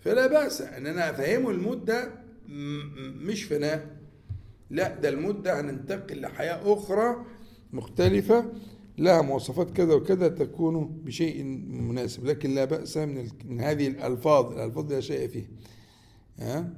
[0.00, 2.12] فلا بأس أن أنا أفهمه الموت ده
[2.98, 3.96] مش فناء.
[4.70, 7.24] لا ده الموت ده هننتقل لحياة أخرى
[7.72, 8.52] مختلفة.
[8.98, 14.52] لها مواصفات كذا وكذا تكون بشيء مناسب لكن لا بأس من, من هذه الألفاظ.
[14.52, 15.48] الألفاظ لا شيء فيها.
[16.38, 16.72] ها؟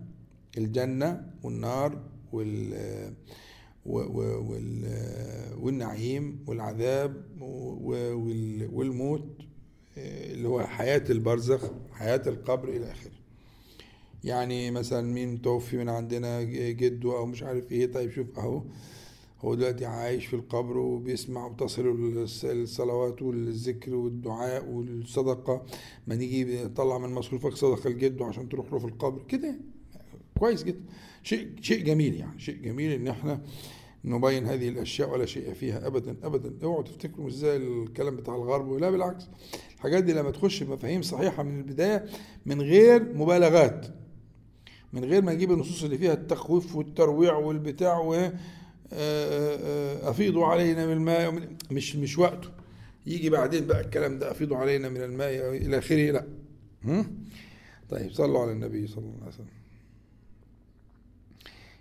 [0.58, 2.02] الجنة والنار
[2.32, 2.74] وال
[5.60, 7.24] والنعيم والعذاب
[8.72, 9.26] والموت
[9.96, 13.12] اللي هو حياة البرزخ حياة القبر إلى آخره.
[14.24, 18.62] يعني مثلا مين توفي من عندنا جده أو مش عارف إيه طيب شوف أهو
[19.40, 21.86] هو دلوقتي عايش في القبر وبيسمع وتصل
[22.44, 25.64] الصلوات والذكر والدعاء والصدقة.
[26.06, 29.22] ما نيجي نطلع من مصروفك صدقة لجده عشان تروح له في القبر.
[29.28, 29.54] كده
[30.38, 30.80] كويس جدا.
[31.22, 33.42] شيء شيء جميل يعني شيء جميل إن إحنا
[34.04, 36.52] نبين هذه الأشياء ولا شيء فيها ابدا ابدا.
[36.64, 39.24] اوعوا تفتكروا مش زي الكلام بتاع الغرب لا بالعكس.
[39.74, 42.04] الحاجات دي لما تخش بمفاهيم صحيحة من البداية
[42.46, 43.86] من غير مبالغات
[44.92, 48.32] من غير ما نجيب النصوص اللي فيها التخويف والترويع والبتاع و آه،
[48.92, 52.48] آه، افيضوا علينا من الماء مش مش وقته.
[53.06, 56.10] يجي بعدين بقى الكلام ده افيضوا علينا من الماء إلى آخره.
[56.10, 56.26] لا؟
[57.88, 59.46] طيب صلوا على النبي صلى الله عليه وسلم.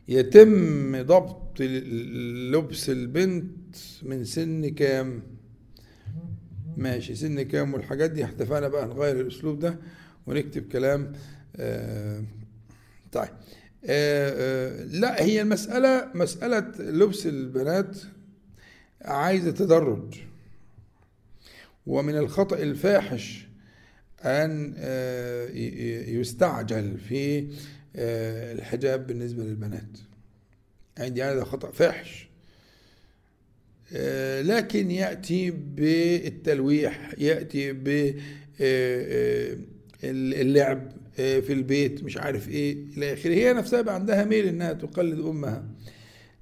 [0.09, 5.23] يتم ضبط لبس البنت من سن كام؟
[6.77, 9.79] ماشي سن كام والحاجات دي اتفقنا بقى نغير الأسلوب ده
[10.27, 11.11] ونكتب كلام.
[11.55, 12.23] آه
[13.11, 13.29] طيب.
[13.85, 17.97] آه آه لا هي المسألة مسألة لبس البنات
[19.01, 20.15] عايزة تدرج.
[21.85, 23.47] ومن الخطأ الفاحش
[24.25, 25.47] أن آه
[26.09, 27.47] يستعجل في
[27.95, 29.97] الحجاب بالنسبة للبنات.
[30.97, 32.29] عندي هذا خطأ فاحش.
[33.93, 37.73] آه، لكن يأتي بالتلويح يأتي
[40.03, 43.31] باللعب آه، في البيت مش عارف إيه إلى آخره.
[43.31, 45.65] هي نفسها عندها ميل إنها تقلد أمها.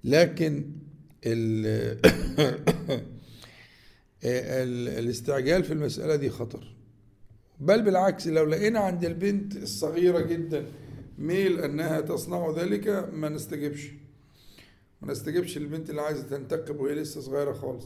[0.03, 0.65] لكن
[1.25, 1.65] ال
[4.99, 6.75] الاستعجال في المسألة دي خطر.
[7.59, 10.65] بل بالعكس لو لقينا عند البنت الصغيرة جدا
[11.17, 13.91] ميل أنها تصنع ذلك ما نستجبش
[15.01, 17.85] ما نستجبش للبنت اللي عايزة تنتقب وهي لسه صغيرة خالص.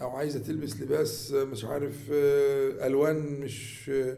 [0.00, 4.16] أو عايزة تلبس لباس مش عارف آه، ألوان مش آه،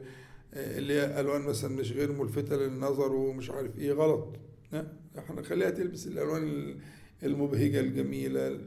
[0.55, 4.29] اللي هي ألوان مثلا مش غير ملفتة للنظر ومش عارف إيه غلط.
[5.19, 6.77] إحنا خليها تلبس الألوان
[7.23, 8.61] المبهجة الجميلة.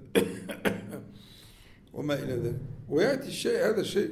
[1.94, 2.60] وما إلى ذلك.
[2.90, 4.12] ويأتي الشيء هذا الشيء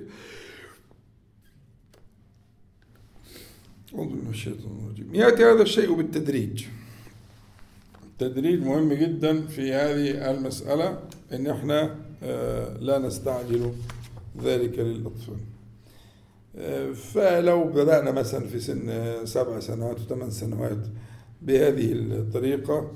[3.96, 5.16] أعوذ من الشيطان الرجيم.
[5.16, 6.66] يأتي هذا الشيء بالتدريج.
[8.04, 11.00] التدريج مهم جدا في هذه المسألة
[11.34, 13.72] إن إحنا آه، لا نستعجل
[14.44, 15.38] ذلك للأطفال.
[16.58, 20.88] آه، فلو بدأنا مثلا في سن سبع سنوات وثمان سنوات
[21.42, 22.92] بهذه الطريقة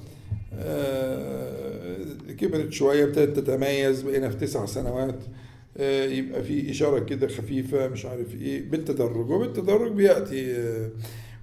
[0.53, 2.05] آه،
[2.37, 5.46] كبرت شوية ابتدت تتميز بقينا في تسع سنوات آه،
[5.85, 9.29] يبقى في إشارة كده خفيفة مش عارف إيه بالتدرج.
[9.29, 10.89] وبالتدرج بيأتي آه،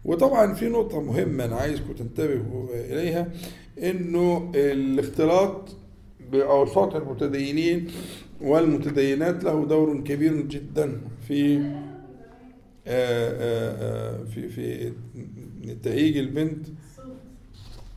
[0.05, 3.33] وطبعا في نقطة مهمة أنا عايزكم تنتبهوا إليها
[3.83, 5.69] إنه الاختلاط
[6.33, 7.87] بأوساط المتدينين
[8.41, 11.73] والمتدينات له دور كبير جدا في
[12.87, 14.93] آه، في في
[15.83, 16.67] تهيج البنت.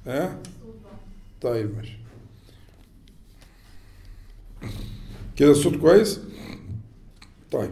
[0.07, 0.39] ها؟
[1.41, 1.97] طيب ماشي.
[5.38, 6.19] كده الصوت كويس؟
[7.51, 7.71] طيب.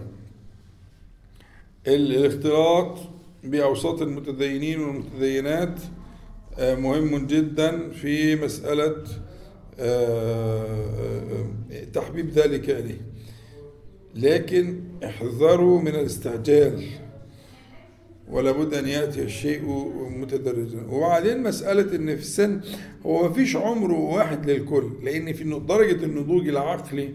[1.87, 2.97] الاختلاط
[3.43, 5.79] بأوساط المتدينين والمتدينات
[6.59, 9.03] آه، مهم جدا في مسألة
[9.79, 13.01] آه، آه، تحبيب ذلك إليه.
[14.15, 16.83] لكن احذروا من الاستعجال
[18.29, 19.61] ولا بد أن يأتي الشيء
[20.09, 20.81] متدرجا.
[20.89, 22.61] وبعدين مسألة ان في السن
[23.05, 27.09] هو ما فيش عمر واحد للكل لأن في درجة النضوج العقلي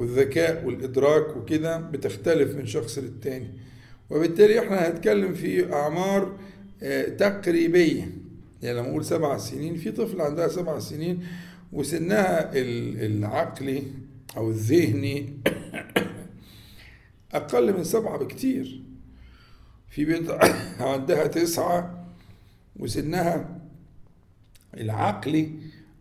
[0.00, 3.50] والذكاء والإدراك وكده بتختلف من شخص للتاني.
[4.10, 6.36] وبالتالي إحنا هنتكلم في أعمار
[6.82, 8.12] آه، تقريبية.
[8.62, 11.26] يعني لما أقول سبع سنين في طفل عندها سبع سنين
[11.72, 13.82] وسنها العقلي
[14.36, 15.36] أو الذهني
[17.32, 18.82] أقل من سبعة بكتير.
[19.90, 20.30] في بنت
[20.80, 22.06] عندها تسعة
[22.76, 23.60] وسنها
[24.74, 25.50] العقلي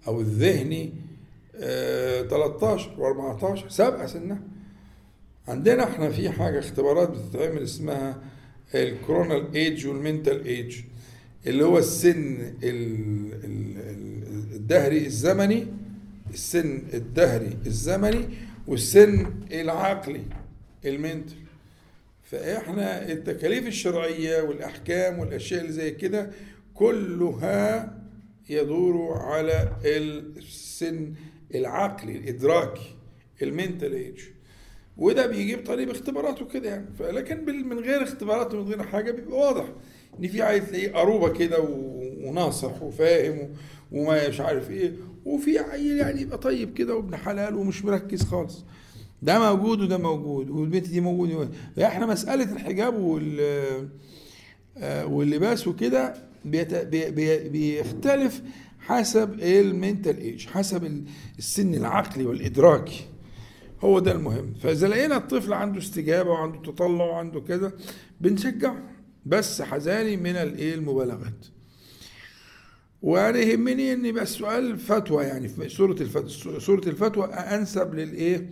[0.07, 1.09] أو الذهني
[1.60, 4.39] 13 و14 سابقه سنها
[5.47, 8.22] عندنا إحنا في حاجة اختبارات بتتعمل اسمها
[8.75, 10.77] ال chronological age وال mental age
[11.47, 12.53] اللي هو السن
[14.55, 15.68] الدهري الزمني
[16.34, 18.30] السن الدهري الزمني
[18.68, 20.22] والسن العقلي
[20.86, 21.38] المنتال
[22.24, 26.30] فاحنا التكاليف الشرعية والأحكام والأشياء اللي زي كده
[26.74, 27.95] كلها
[28.49, 31.14] يدور على السن
[31.55, 32.95] العقلي الإدراكي
[33.41, 34.19] المنتال ايج
[34.97, 36.85] وده بيجي بطريقه اختبارات وكده يعني.
[36.99, 39.65] لكن من غير اختبارات ومن غير حاجة بيبقى واضح
[40.19, 41.57] إن في عيل تلاقيه قروبة كده
[42.23, 43.53] وناصح وفاهم
[43.91, 44.93] وما مش عارف إيه.
[45.25, 48.65] وفي عيل يعني يبقى طيب كده وابن حلال ومش مركز خالص.
[49.21, 53.39] ده موجود وده موجود والبنت دي موجود فاحنا مسألة الحجاب وال
[54.77, 56.13] آه، واللباس وكده
[56.45, 58.41] بيختلف
[58.89, 61.03] حسب المنتال ايج حسب
[61.37, 63.05] السن العقلي والإدراكي.
[63.81, 64.53] هو ده المهم.
[64.53, 67.71] فإذا لقينا الطفل عنده استجابة وعنده تطلع وعنده كذا
[68.21, 68.83] بنشجعه.
[69.25, 71.45] بس حذاري من الايه المبالغات.
[73.01, 78.49] وأنا يهمني إن يبقى السؤال فتوى يعني في سوره الفتوى سوره الفتوى أنسب للايه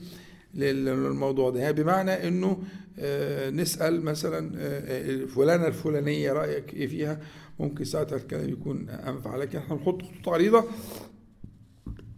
[0.53, 1.59] للموضوع ده.
[1.59, 2.63] يعني بمعنى إنه
[2.99, 7.19] آه، نسأل مثلا آه، فلانة الفلانية رأيك إيه فيها؟
[7.60, 10.64] ممكن ساعتها الكلام يكون أنفع لكن إحنا نحط خطوط عريضة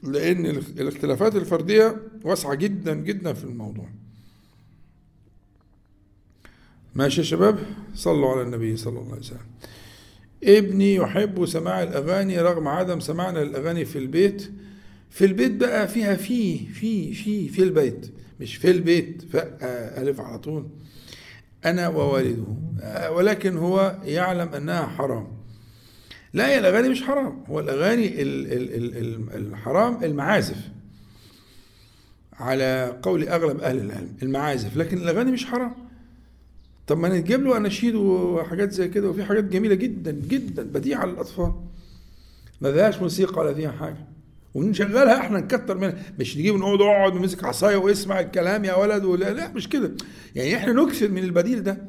[0.04, 0.46] لأن
[0.80, 3.90] الاختلافات الفردية واسعة جدا جدا في الموضوع.
[6.96, 7.60] ماشي يا شباب؟
[7.96, 9.40] صلوا على النبي صلى الله عليه وسلم.
[10.44, 14.52] ابني يحب سماع الأغاني رغم عدم سماعنا للأغاني في البيت.
[15.10, 18.12] في البيت بقى فيها في في في في البيت
[18.42, 20.70] مش في البيت فألف على طول.
[21.66, 22.43] أنا ووالده.
[23.10, 25.28] ولكن هو يعلم أنها حرام.
[26.34, 27.43] لا هي الأغاني مش حرام.
[27.49, 28.22] هو الأغاني
[29.36, 30.57] الحرام المعازف.
[32.34, 34.78] على قول أغلب أهل العلم المعازف.
[34.78, 35.74] لكن الأغاني مش حرام.
[36.88, 41.53] طب ما نجيب له أناشيد وحاجات زي كده وفي حاجات جميلة جدا جدا بديعه للأطفال.
[42.62, 44.07] ما فيهاش موسيقى ولا فيها حاجة.
[44.54, 46.14] ونشغلها إحنا نكتر منها.
[46.20, 49.91] مش نجيب نقعد اقعد ونمسك عصاية واسمع الكلام يا ولد ولا لا مش كده.
[50.36, 51.86] يعني إحنا نكثر من البديل ده.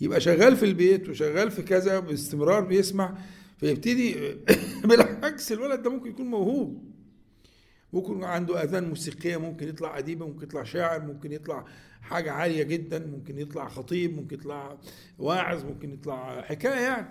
[0.00, 3.14] يبقى شغال في البيت وشغال في كذا باستمرار بيسمع
[3.58, 4.16] فيبتدي
[4.88, 6.90] بالعكس الولد ده ممكن يكون موهوب.
[7.92, 11.64] ممكن عنده أذان موسيقية ممكن يطلع اديبه ممكن يطلع شاعر ممكن يطلع
[12.02, 14.78] حاجة عالية جدا ممكن يطلع خطيب ممكن يطلع
[15.18, 17.06] واعظ ممكن يطلع حكاية يعني.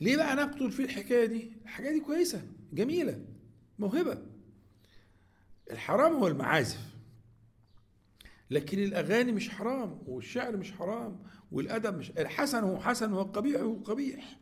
[0.00, 3.18] ليه بقى نقتل في الحكاية دي؟ الحكاية دي كويسة جميلة.
[3.78, 4.18] موهبة.
[5.70, 6.80] الحرام هو المعازف.
[8.50, 11.18] لكن الأغاني مش حرام والشعر مش حرام
[11.52, 14.38] والأدب مش الحسن هو حسن والقبيح هو قبيح.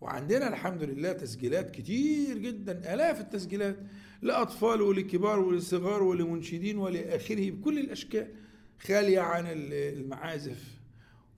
[0.00, 3.76] وعندنا الحمد لله تسجيلات كتير جدا آلاف التسجيلات
[4.22, 8.34] لأطفال ولكبار ولصغار ولمنشدين ولآخره بكل الأشكال.
[8.80, 10.64] خالية عن المعازف.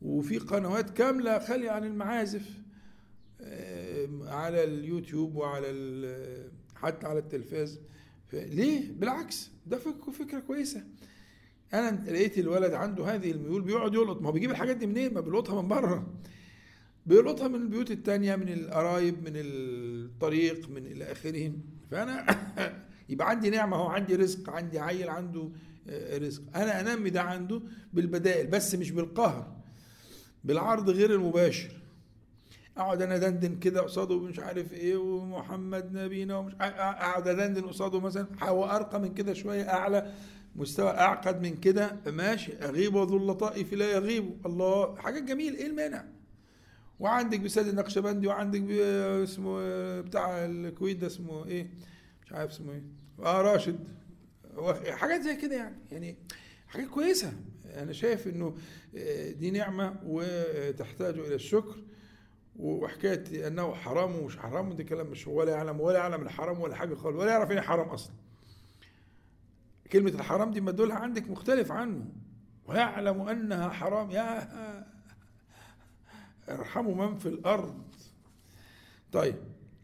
[0.02, 2.62] وفي قنوات كاملة خالية عن المعازف.
[3.40, 5.70] آه، على اليوتيوب وعلى
[6.82, 7.80] حتى على التلفاز.
[8.32, 9.78] ليه؟ بالعكس ده
[10.18, 10.84] فكرة كويسة.
[11.74, 14.22] أنا لقيت الولد عنده هذه الميول بيقعد يلقط.
[14.22, 16.14] ما هو بيجيب الحاجات دي منين؟ ما بيلقطها من بره.
[17.06, 21.52] بيلقطها من البيوت التانية من القرايب من الطريق من إلى آخره.
[21.90, 22.26] فأنا
[23.08, 25.50] يبقى عندي نعمة هو عندي رزق عندي عيل عنده
[25.88, 26.42] آه، رزق.
[26.54, 27.62] أنا أنمي ده عنده
[27.92, 29.56] بالبدائل بس مش بالقهر.
[30.44, 31.81] بالعرض غير المباشر.
[32.76, 38.50] أقعد أنا دندن كده قصاده مش عارف إيه ومحمد نبينا ومش أقعد أدندن قصاده مثلا
[38.50, 40.12] وارقى من كده شوية أعلى
[40.56, 46.04] مستوى أعقد من كده ماشي أغيب وذو اللطائف لا يغيب الله حاجات جميل إيه المانع؟
[47.00, 49.60] وعندك بساد النقشبندي وعندك اسمه
[50.00, 51.70] بتاع الكويت ده اسمه إيه؟
[52.24, 52.82] مش عارف اسمه إيه
[53.24, 53.88] آه راشد
[54.90, 56.16] حاجات زي كده يعني يعني
[56.66, 57.32] حاجات كويسة.
[57.76, 58.56] أنا شايف إنه
[58.96, 61.76] آه، دي نعمة وتحتاج إلى الشكر.
[62.56, 66.94] وحكاية إنه حرام ومش حرام ده كلام مش ولا يعلم ولا يعلم الحرام ولا حاجة
[66.94, 68.14] خالص ولا يعرف إيه حرام أصلا.
[69.92, 72.04] كلمة الحرام دي مدلولها عندك مختلف عنه.
[72.66, 74.10] ويعلم أنها حرام.
[74.10, 74.48] يا
[76.48, 77.84] ارحموا من في الأرض.
[79.12, 79.36] طيب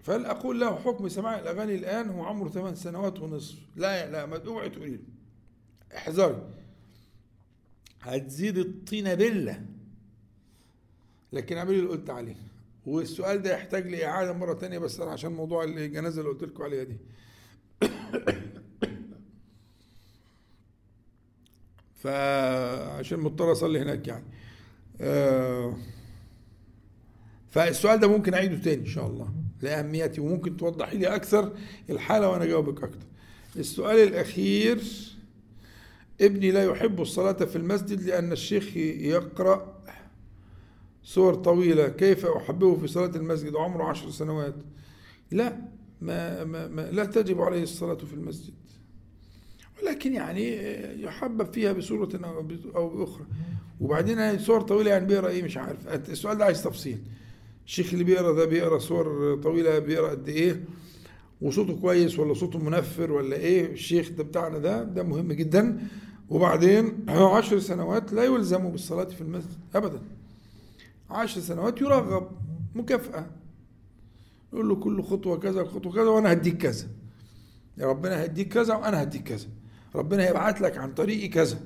[0.03, 3.59] فهل أقول له حكم سماع الأغاني الآن؟ هو عمره ثمان سنوات ونصف.
[3.77, 5.03] لا لا ما اوعي تقولي له.
[5.97, 6.43] احذري.
[8.01, 9.67] هتزيد الطينة بلة.
[11.33, 12.37] لكن اعملي اللي قلت عليه.
[12.89, 16.85] والسؤال ده يحتاج لإعادة مرة تانية بس أنا عشان موضوع الجنازة اللي قلت لكم عليها
[16.85, 16.97] دي.
[22.03, 24.25] فعشان مضطر أصلي هناك يعني.
[25.01, 25.77] آه
[27.51, 31.53] فالسؤال ده ممكن أعيده تاني إن شاء الله لاهميته وممكن توضحي لي أكثر
[31.91, 33.07] الحالة وأنا أجاوبك أكثر
[33.57, 34.83] السؤال الأخير
[36.21, 39.79] ابني لا يحب الصلاة في المسجد لأن الشيخ يقرأ
[41.09, 44.55] سور طويلة كيف أحببه في صلاة المسجد وعمره عشر سنوات.
[45.31, 45.57] لا
[46.01, 48.55] ما, ما, ما لا تجب عليه الصلاة في المسجد.
[49.83, 50.57] ولكن يعني
[51.03, 52.43] يحبب فيها بصورة
[52.77, 53.27] أو بأخرى.
[53.81, 55.89] وبعدين صور طويلة يعني بيقرأ إيه؟ مش عارف.
[55.89, 56.99] السؤال ده عايز تفصيل.
[57.67, 60.65] الشيخ اللي بيقرأ ده بيقرأ صور طويلة بيقرأ قد إيه؟
[61.41, 65.89] وصوته كويس ولا صوته منفر ولا إيه؟ الشيخ ده بتاعنا ده ده مهم جدا.
[66.29, 70.01] وبعدين هو عشر سنوات لا يلزم بالصلاة في المسجد أبدا.
[71.11, 72.31] عشر سنوات يرغب
[72.75, 73.27] مكافأة.
[74.53, 76.87] يقول له كل خطوة كذا خطوة كذا وأنا هديك كذا.
[77.79, 79.47] يا ربنا هديك كذا وأنا هديك كذا.
[79.95, 81.61] ربنا هيبعت لك عن طريقي كذا.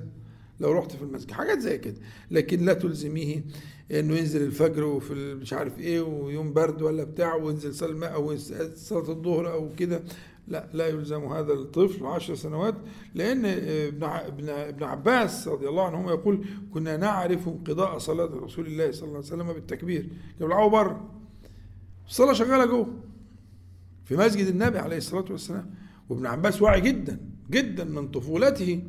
[0.59, 1.97] لو رحت في المسجد حاجات زي كده.
[2.31, 3.43] لكن لا تلزميه
[3.91, 8.37] إنه ينزل الفجر وفي مش عارف إيه ويوم برد ولا بتاع وينزل الماء أو
[8.75, 10.03] صلاة الظهر أو كده.
[10.47, 12.75] لا لا يلزم هذا الطفل عشر سنوات
[13.15, 19.03] لأن ابن ابن عباس رضي الله عنهما يقول كنا نعرف انقضاء صلاة رسول الله صلى
[19.03, 20.01] الله عليه وسلم بالتكبير
[20.39, 21.09] كانوا بيلعبوا بره
[22.07, 22.87] الصلاه شغالة جوه
[24.05, 25.75] في مسجد النبي عليه الصلاة والسلام.
[26.09, 27.19] وابن عباس واعي جدا
[27.51, 28.83] جدا من طفولته.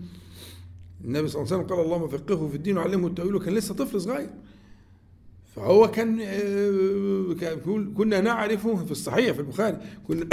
[1.05, 3.35] النبي صلى الله عليه وسلم قال اللهم فقهه في الدين وعلمه التأويل.
[3.35, 4.31] وكان لسه طفل صغير.
[5.57, 7.55] فهو كان آه،
[7.97, 9.79] كنا نعرفه في الصحيح في البخاري.
[10.09, 10.27] كنا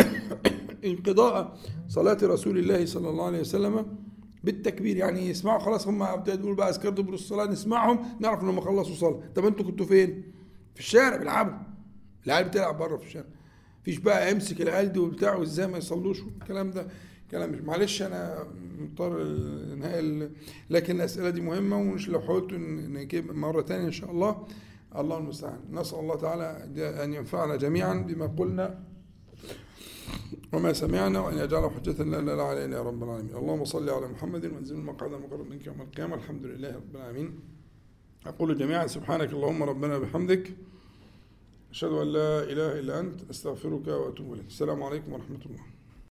[0.85, 3.97] انقضاء صلاة رسول الله صلى الله عليه وسلم
[4.43, 4.97] بالتكبير.
[4.97, 9.21] يعني يسمعوا خلاص هم يقولوا بقى اذكار دبر الصلاة نسمعهم نعرف انهم خلصوا صلاة.
[9.35, 10.23] طب أنتوا كنتوا فين؟
[10.73, 11.53] في الشارع بيلعبوا.
[12.25, 13.27] العيال بتلعب بره في الشارع.
[13.81, 16.87] مفيش بقى امسك العيال دي وبتاع وازاي ما يصلوش الكلام ده؟
[17.31, 18.47] كلام مش معلش أنا
[18.79, 19.21] مضطر
[19.73, 20.29] انهاء
[20.69, 24.45] لكن الأسئلة دي مهمة ومش لو حاولت نجيب مرة ثانية إن شاء الله.
[24.97, 25.59] الله المستعان.
[25.71, 26.69] نسأل الله تعالى
[27.03, 28.79] أن ينفعنا جميعا بما قلنا
[30.53, 33.35] وما سمعنا وأن يجعله حجة لنا لا علينا يا رب العالمين.
[33.35, 36.15] اللهم صل على محمد وانزل المقعد المقرب منك يوم القيامة.
[36.15, 37.39] الحمد لله رب العالمين.
[38.25, 40.53] أقول جميعا سبحانك اللهم ربنا بحمدك.
[41.71, 43.29] أشهد أن لا إله إلا أنت.
[43.29, 44.47] أستغفرك وأتوب إليك.
[44.47, 45.70] السلام عليكم ورحمة الله.